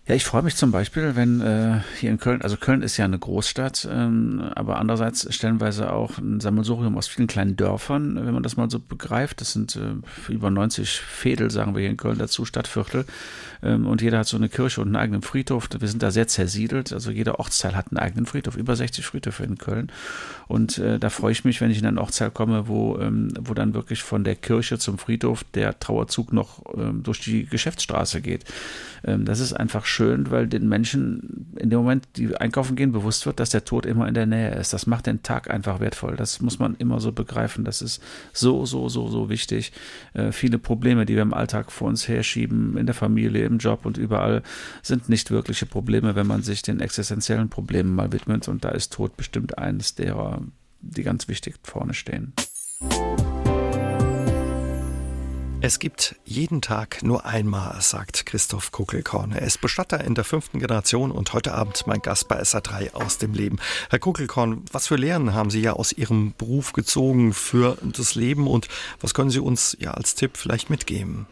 [0.07, 3.03] Ja, ich freue mich zum Beispiel, wenn äh, hier in Köln, also Köln ist ja
[3.03, 8.41] eine Großstadt, ähm, aber andererseits stellenweise auch ein Sammelsurium aus vielen kleinen Dörfern, wenn man
[8.41, 9.41] das mal so begreift.
[9.41, 13.03] Das sind äh, über 90 Fädel, sagen wir hier in Köln dazu, Stadtviertel.
[13.61, 15.67] Ähm, und jeder hat so eine Kirche und einen eigenen Friedhof.
[15.77, 19.43] Wir sind da sehr zersiedelt, also jeder Ortsteil hat einen eigenen Friedhof, über 60 Friedhöfe
[19.43, 19.91] in Köln.
[20.47, 23.53] Und äh, da freue ich mich, wenn ich in einen Ortsteil komme, wo, ähm, wo
[23.53, 28.45] dann wirklich von der Kirche zum Friedhof der Trauerzug noch ähm, durch die Geschäftsstraße geht.
[29.03, 33.25] Ähm, das ist einfach schön, weil den Menschen in dem Moment, die einkaufen gehen, bewusst
[33.25, 34.73] wird, dass der Tod immer in der Nähe ist.
[34.73, 36.15] Das macht den Tag einfach wertvoll.
[36.15, 37.65] Das muss man immer so begreifen.
[37.65, 38.01] Das ist
[38.33, 39.71] so, so, so, so wichtig.
[40.13, 43.85] Äh, viele Probleme, die wir im Alltag vor uns herschieben, in der Familie, im Job
[43.85, 44.43] und überall,
[44.81, 48.47] sind nicht wirkliche Probleme, wenn man sich den existenziellen Problemen mal widmet.
[48.47, 50.41] Und da ist Tod bestimmt eines derer,
[50.81, 52.33] die ganz wichtig vorne stehen.
[55.59, 59.31] Es gibt jeden Tag nur einmal, sagt Christoph Kuckelkorn.
[59.31, 63.17] Er ist Bestatter in der fünften Generation und heute Abend mein Gast bei SA3 aus
[63.17, 63.57] dem Leben.
[63.89, 68.45] Herr Kuckelkorn, was für Lehren haben Sie ja aus Ihrem Beruf gezogen für das Leben
[68.45, 68.67] und
[69.01, 71.25] was können Sie uns ja als Tipp vielleicht mitgeben?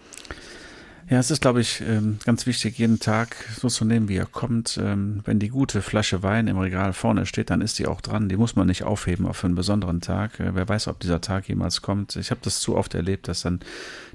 [1.07, 4.25] Ja, es ist, glaube ich, ähm, ganz wichtig, jeden Tag so zu nehmen, wie er
[4.25, 4.79] kommt.
[4.81, 8.27] Ähm, wenn die gute Flasche Wein im Regal vorne steht, dann ist die auch dran.
[8.27, 10.39] Die muss man nicht aufheben auf einen besonderen Tag.
[10.39, 12.15] Äh, wer weiß, ob dieser Tag jemals kommt.
[12.15, 13.59] Ich habe das zu oft erlebt, dass dann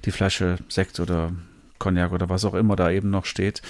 [0.04, 1.32] die Flasche Sekt oder
[1.78, 3.62] Cognac oder was auch immer da eben noch steht.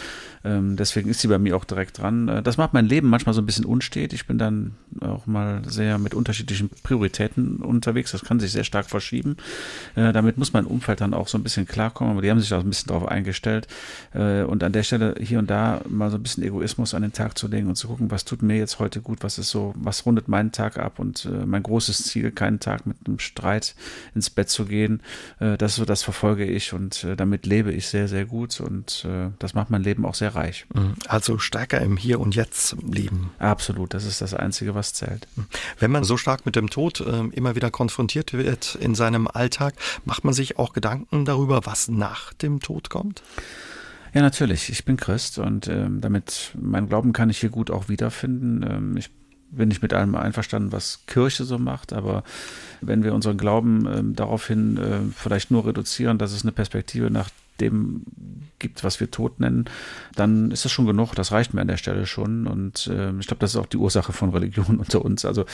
[0.43, 2.29] Ähm, deswegen ist sie bei mir auch direkt dran.
[2.29, 4.13] Äh, das macht mein Leben manchmal so ein bisschen unstet.
[4.13, 8.13] Ich bin dann auch mal sehr mit unterschiedlichen Prioritäten unterwegs.
[8.13, 9.37] Das kann sich sehr stark verschieben.
[9.97, 12.13] Äh, damit muss mein Umfeld dann auch so ein bisschen klarkommen.
[12.13, 13.69] Aber die haben sich auch ein bisschen darauf eingestellt.
[14.15, 17.13] Äh, und an der Stelle hier und da mal so ein bisschen Egoismus an den
[17.13, 19.75] Tag zu legen und zu gucken, was tut mir jetzt heute gut, was ist so,
[19.77, 23.75] was rundet meinen Tag ab und äh, mein großes Ziel, keinen Tag mit einem Streit
[24.15, 25.03] ins Bett zu gehen.
[25.39, 29.07] Äh, das das verfolge ich und äh, damit lebe ich sehr, sehr gut und
[29.39, 30.67] das macht mein Leben auch sehr reich.
[30.75, 30.95] Mhm.
[31.07, 33.31] Also stärker im Hier und Jetzt leben.
[33.39, 35.27] Absolut, das ist das Einzige, was zählt.
[35.37, 35.47] Mhm.
[35.79, 39.75] Wenn man so stark mit dem Tod äh, immer wieder konfrontiert wird in seinem Alltag,
[40.05, 43.23] macht man sich auch Gedanken darüber, was nach dem Tod kommt?
[44.13, 44.71] Ja, natürlich.
[44.71, 48.67] Ich bin Christ und ähm, damit mein Glauben kann ich hier gut auch wiederfinden.
[48.69, 49.11] Ähm, ich
[49.51, 52.23] bin nicht mit allem einverstanden, was Kirche so macht, aber
[52.81, 57.31] wenn wir unseren Glauben ähm, daraufhin äh, vielleicht nur reduzieren, dass es eine Perspektive nach
[57.61, 58.05] dem
[58.61, 59.65] gibt, was wir tot nennen,
[60.15, 61.15] dann ist das schon genug.
[61.15, 62.47] Das reicht mir an der Stelle schon.
[62.47, 65.25] Und äh, ich glaube, das ist auch die Ursache von Religion unter uns.
[65.25, 65.45] Also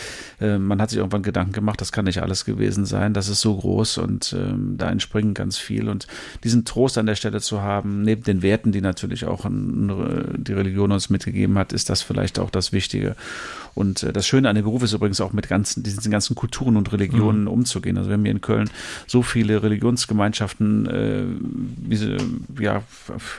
[0.41, 3.15] äh, man hat sich irgendwann Gedanken gemacht, das kann nicht alles gewesen sein.
[3.15, 5.89] Das ist so groß und äh, da entspringen ganz viel.
[5.89, 6.07] Und
[6.45, 10.53] diesen Trost an der Stelle zu haben, neben den Werten, die natürlich auch in, die
[10.53, 13.17] Religion uns mitgegeben hat, ist das vielleicht auch das Wichtige.
[13.77, 16.77] Und äh, das Schöne an dem Beruf ist übrigens auch mit ganzen, diesen ganzen Kulturen
[16.77, 17.49] und Religionen mhm.
[17.49, 17.99] umzugehen.
[17.99, 18.71] Also wir haben hier in Köln
[19.07, 21.25] so viele Religionsgemeinschaften, äh,
[21.87, 22.17] wie sie,
[22.59, 22.83] ja,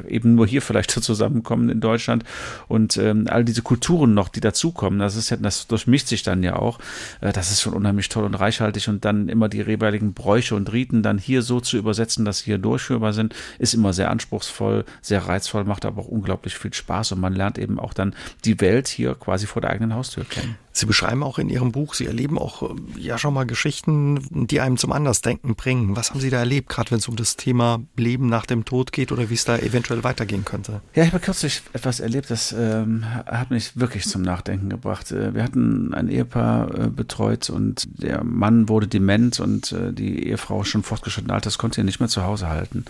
[0.07, 2.23] eben nur hier vielleicht zusammenkommen in Deutschland
[2.67, 6.43] und ähm, all diese Kulturen noch, die dazukommen, das ist ja, das durchmischt sich dann
[6.43, 6.79] ja auch.
[7.21, 10.71] Äh, das ist schon unheimlich toll und reichhaltig und dann immer die jeweiligen Bräuche und
[10.71, 14.85] Riten dann hier so zu übersetzen, dass sie hier durchführbar sind, ist immer sehr anspruchsvoll,
[15.01, 18.59] sehr reizvoll, macht aber auch unglaublich viel Spaß und man lernt eben auch dann die
[18.61, 20.55] Welt hier quasi vor der eigenen Haustür kennen.
[20.77, 24.61] Sie beschreiben auch in Ihrem Buch, Sie erleben auch äh, ja schon mal Geschichten, die
[24.61, 25.95] einem zum Andersdenken bringen.
[25.95, 28.91] Was haben Sie da erlebt, gerade wenn es um das Thema Leben nach dem Tod
[28.91, 30.81] geht oder wie es da eventuell weitergehen könnte?
[30.93, 35.11] Ja, ich habe kürzlich etwas erlebt, das ähm, hat mich wirklich zum Nachdenken gebracht.
[35.11, 40.27] Äh, wir hatten ein Ehepaar äh, betreut und der Mann wurde dement und äh, die
[40.27, 42.85] Ehefrau schon fortgeschrittenen Alters konnte ihn nicht mehr zu Hause halten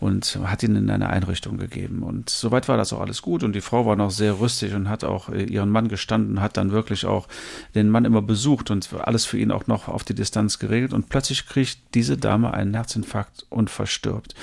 [0.00, 2.02] und hat ihn in eine Einrichtung gegeben.
[2.02, 4.88] Und soweit war das auch alles gut und die Frau war noch sehr rüstig und
[4.88, 7.26] hat auch äh, ihren Mann gestanden, hat dann wirklich auch
[7.74, 11.08] den Mann immer besucht und alles für ihn auch noch auf die Distanz geregelt und
[11.08, 14.34] plötzlich kriegt diese Dame einen Herzinfarkt und verstirbt.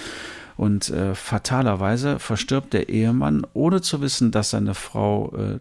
[0.57, 5.59] Und äh, fatalerweise verstirbt der Ehemann, ohne zu wissen, dass seine Frau äh,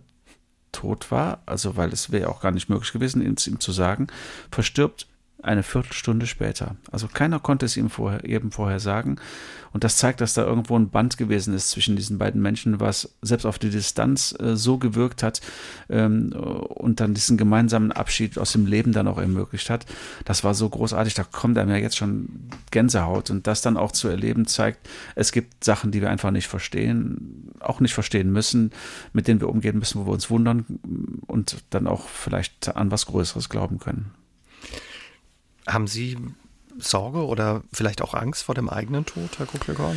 [0.70, 4.08] tot war, also weil es wäre auch gar nicht möglich gewesen, ihm zu sagen,
[4.50, 5.06] verstirbt
[5.44, 6.76] eine Viertelstunde später.
[6.90, 9.16] Also keiner konnte es ihm vorher, eben vorher sagen.
[9.72, 13.12] Und das zeigt, dass da irgendwo ein Band gewesen ist zwischen diesen beiden Menschen, was
[13.22, 15.40] selbst auf die Distanz äh, so gewirkt hat
[15.90, 19.84] ähm, und dann diesen gemeinsamen Abschied aus dem Leben dann auch ermöglicht hat.
[20.24, 22.28] Das war so großartig, da kommt einem ja jetzt schon
[22.70, 23.30] Gänsehaut.
[23.30, 27.50] Und das dann auch zu erleben, zeigt, es gibt Sachen, die wir einfach nicht verstehen,
[27.58, 28.70] auch nicht verstehen müssen,
[29.12, 30.64] mit denen wir umgehen müssen, wo wir uns wundern
[31.26, 34.12] und dann auch vielleicht an was Größeres glauben können.
[35.66, 36.18] Haben Sie
[36.78, 39.96] Sorge oder vielleicht auch Angst vor dem eigenen Tod, Herr Kucklekorn?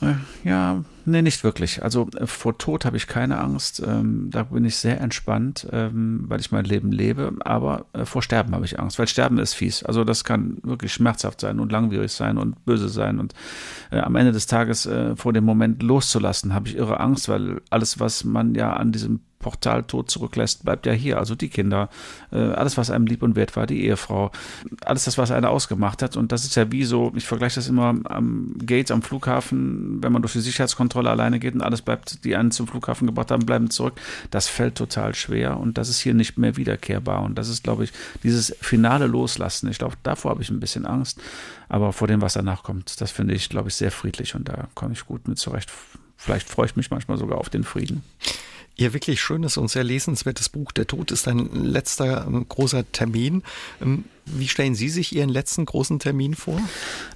[0.00, 0.14] Äh,
[0.44, 1.82] ja, nee, nicht wirklich.
[1.82, 3.82] Also äh, vor Tod habe ich keine Angst.
[3.84, 7.32] Ähm, da bin ich sehr entspannt, ähm, weil ich mein Leben lebe.
[7.40, 9.82] Aber äh, vor Sterben habe ich Angst, weil Sterben ist fies.
[9.82, 13.18] Also das kann wirklich schmerzhaft sein und langwierig sein und böse sein.
[13.18, 13.34] Und
[13.90, 17.60] äh, am Ende des Tages äh, vor dem Moment loszulassen, habe ich irre Angst, weil
[17.70, 21.18] alles, was man ja an diesem Portal tot zurücklässt, bleibt ja hier.
[21.18, 21.88] Also die Kinder,
[22.32, 24.32] äh, alles, was einem lieb und wert war, die Ehefrau,
[24.84, 26.16] alles das, was einer ausgemacht hat.
[26.16, 30.12] Und das ist ja wie so, ich vergleiche das immer am Gate am Flughafen, wenn
[30.12, 33.46] man durch die Sicherheitskontrolle alleine geht und alles bleibt, die einen zum Flughafen gebracht haben,
[33.46, 33.94] bleiben zurück.
[34.30, 37.22] Das fällt total schwer und das ist hier nicht mehr wiederkehrbar.
[37.22, 39.70] Und das ist, glaube ich, dieses finale Loslassen.
[39.70, 41.20] Ich glaube, davor habe ich ein bisschen Angst.
[41.68, 44.68] Aber vor dem, was danach kommt, das finde ich, glaube ich, sehr friedlich und da
[44.74, 45.70] komme ich gut mit zurecht.
[46.16, 48.02] Vielleicht freue ich mich manchmal sogar auf den Frieden.
[48.80, 50.70] Ihr wirklich schönes und sehr lesenswertes Buch.
[50.70, 53.42] Der Tod ist ein letzter ähm, großer Termin.
[53.82, 56.60] Ähm, wie stellen Sie sich Ihren letzten großen Termin vor?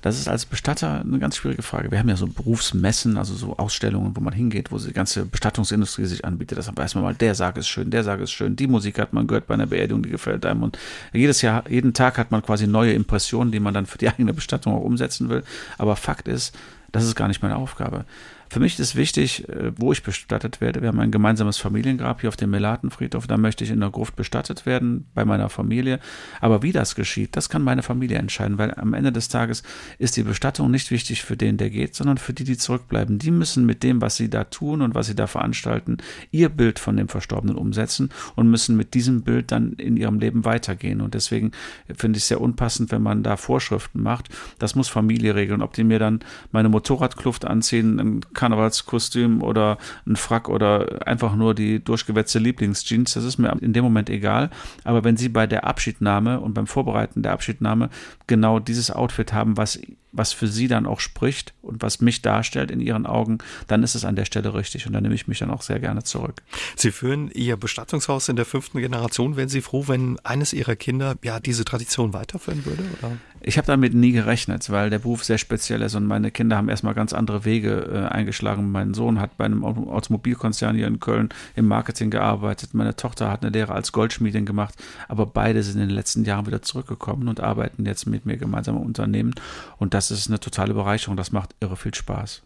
[0.00, 1.92] Das ist als Bestatter eine ganz schwierige Frage.
[1.92, 6.06] Wir haben ja so Berufsmessen, also so Ausstellungen, wo man hingeht, wo die ganze Bestattungsindustrie
[6.06, 6.58] sich anbietet.
[6.58, 9.12] Das weiß man mal, der Sarg ist schön, der Sarg ist schön, die Musik hat
[9.12, 10.64] man gehört bei einer Beerdigung, die gefällt einem.
[10.64, 10.78] Und
[11.12, 14.34] jedes Jahr, jeden Tag hat man quasi neue Impressionen, die man dann für die eigene
[14.34, 15.44] Bestattung auch umsetzen will.
[15.78, 16.56] Aber Fakt ist,
[16.90, 18.04] das ist gar nicht meine Aufgabe.
[18.53, 20.82] Für mich ist wichtig, äh, wo ich bestattet werde.
[20.82, 23.26] Wir haben ein gemeinsames Familiengrab hier auf dem Melatenfriedhof.
[23.26, 26.00] Da möchte ich in der Gruft bestattet werden, bei meiner Familie.
[26.42, 29.62] Aber wie das geschieht, das kann meine Familie entscheiden, weil am Ende des Tages
[29.98, 33.18] ist die Bestattung nicht wichtig für den, der geht, sondern für die, die zurückbleiben.
[33.18, 35.96] Die müssen mit dem, was sie da tun und was sie da veranstalten,
[36.30, 40.44] ihr Bild von dem Verstorbenen umsetzen und müssen mit diesem Bild dann in ihrem Leben
[40.44, 41.00] weitergehen.
[41.00, 41.53] Und deswegen
[41.96, 44.28] finde ich es sehr unpassend, wenn man da Vorschriften macht.
[44.59, 45.62] Das muss Familie regeln.
[45.62, 51.55] Ob die mir dann meine Motorradkluft anziehen, ein Karnevalskostüm oder ein Frack oder einfach nur
[51.55, 53.14] die durchgewetzte Lieblingsjeans.
[53.14, 54.51] Das ist mir in dem Moment egal.
[54.82, 57.88] Aber wenn Sie bei der Abschiednahme und beim Vorbereiten der Abschiednahme
[58.26, 59.80] genau dieses Outfit haben, was
[60.12, 63.95] was für sie dann auch spricht und was mich darstellt in ihren Augen, dann ist
[63.95, 66.43] es an der Stelle richtig und dann nehme ich mich dann auch sehr gerne zurück.
[66.76, 69.36] Sie führen Ihr Bestattungshaus in der fünften Generation.
[69.36, 72.84] Wären Sie froh, wenn eines Ihrer Kinder ja diese Tradition weiterführen würde?
[72.99, 73.16] Oder?
[73.45, 76.68] Ich habe damit nie gerechnet, weil der Beruf sehr speziell ist und meine Kinder haben
[76.68, 78.70] erstmal ganz andere Wege äh, eingeschlagen.
[78.70, 82.72] Mein Sohn hat bei einem Automobilkonzern hier in Köln im Marketing gearbeitet.
[82.72, 84.74] Meine Tochter hat eine Lehre als Goldschmiedin gemacht,
[85.09, 88.76] aber beide sind in den letzten Jahren wieder zurückgekommen und arbeiten jetzt mit mir gemeinsam
[88.76, 89.34] im Unternehmen
[89.78, 91.16] und das ist eine totale Bereicherung.
[91.16, 92.43] Das macht irre viel Spaß.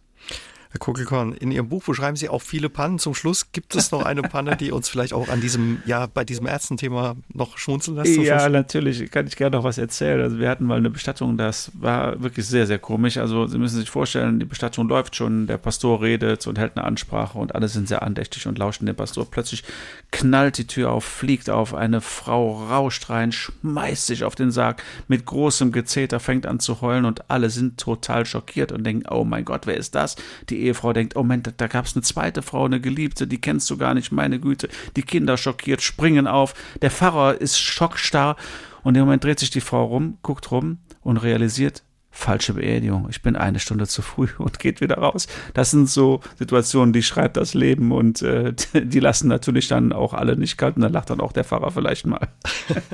[0.77, 2.99] Herr Kugelkorn, in Ihrem Buch beschreiben Sie auch viele Pannen.
[2.99, 6.23] Zum Schluss gibt es noch eine Panne, die uns vielleicht auch an diesem, ja, bei
[6.23, 8.15] diesem Ärztenthema noch schmunzeln lässt.
[8.19, 10.21] Ja, natürlich, kann ich gerne noch was erzählen.
[10.21, 13.17] Also wir hatten mal eine Bestattung, das war wirklich sehr, sehr komisch.
[13.17, 16.85] Also Sie müssen sich vorstellen, die Bestattung läuft schon, der Pastor redet und hält eine
[16.85, 19.25] Ansprache und alle sind sehr andächtig und lauschen dem Pastor.
[19.31, 19.65] Plötzlich
[20.11, 24.83] knallt die Tür auf, fliegt auf, eine Frau rauscht rein, schmeißt sich auf den Sarg
[25.09, 29.25] mit großem Gezeter, fängt an zu heulen und alle sind total schockiert und denken, oh
[29.25, 30.17] mein Gott, wer ist das?
[30.51, 33.69] Die Ehefrau denkt, oh Moment, da gab es eine zweite Frau, eine Geliebte, die kennst
[33.71, 34.69] du gar nicht, meine Güte.
[34.97, 36.55] Die Kinder schockiert, springen auf.
[36.83, 38.37] Der Pfarrer ist schockstarr
[38.83, 41.83] und im Moment dreht sich die Frau rum, guckt rum und realisiert,
[42.17, 45.27] falsche Beerdigung, ich bin eine Stunde zu früh und geht wieder raus.
[45.55, 50.15] Das sind so Situationen, die schreibt das Leben und äh, die lassen natürlich dann auch
[50.15, 52.29] alle nicht kalt und dann lacht dann auch der Pfarrer vielleicht mal.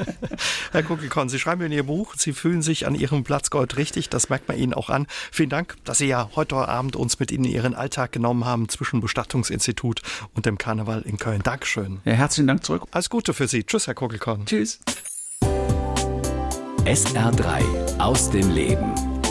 [0.72, 4.08] Herr Kugelkorn, Sie schreiben in Ihr Buch, Sie fühlen sich an Ihrem Platz Gold richtig,
[4.08, 5.06] das merkt man Ihnen auch an.
[5.30, 9.00] Vielen Dank, dass Sie ja heute Abend uns mit in Ihren Alltag genommen haben zwischen
[9.00, 10.02] Bestattungsinstitut
[10.34, 11.42] und dem Karneval in Köln.
[11.42, 12.00] Dankeschön.
[12.04, 12.82] Ja, herzlichen Dank zurück.
[12.90, 13.64] Alles Gute für Sie.
[13.64, 14.44] Tschüss, Herr Kugelkorn.
[14.46, 14.80] Tschüss.
[16.84, 19.11] SR3 aus dem Leben.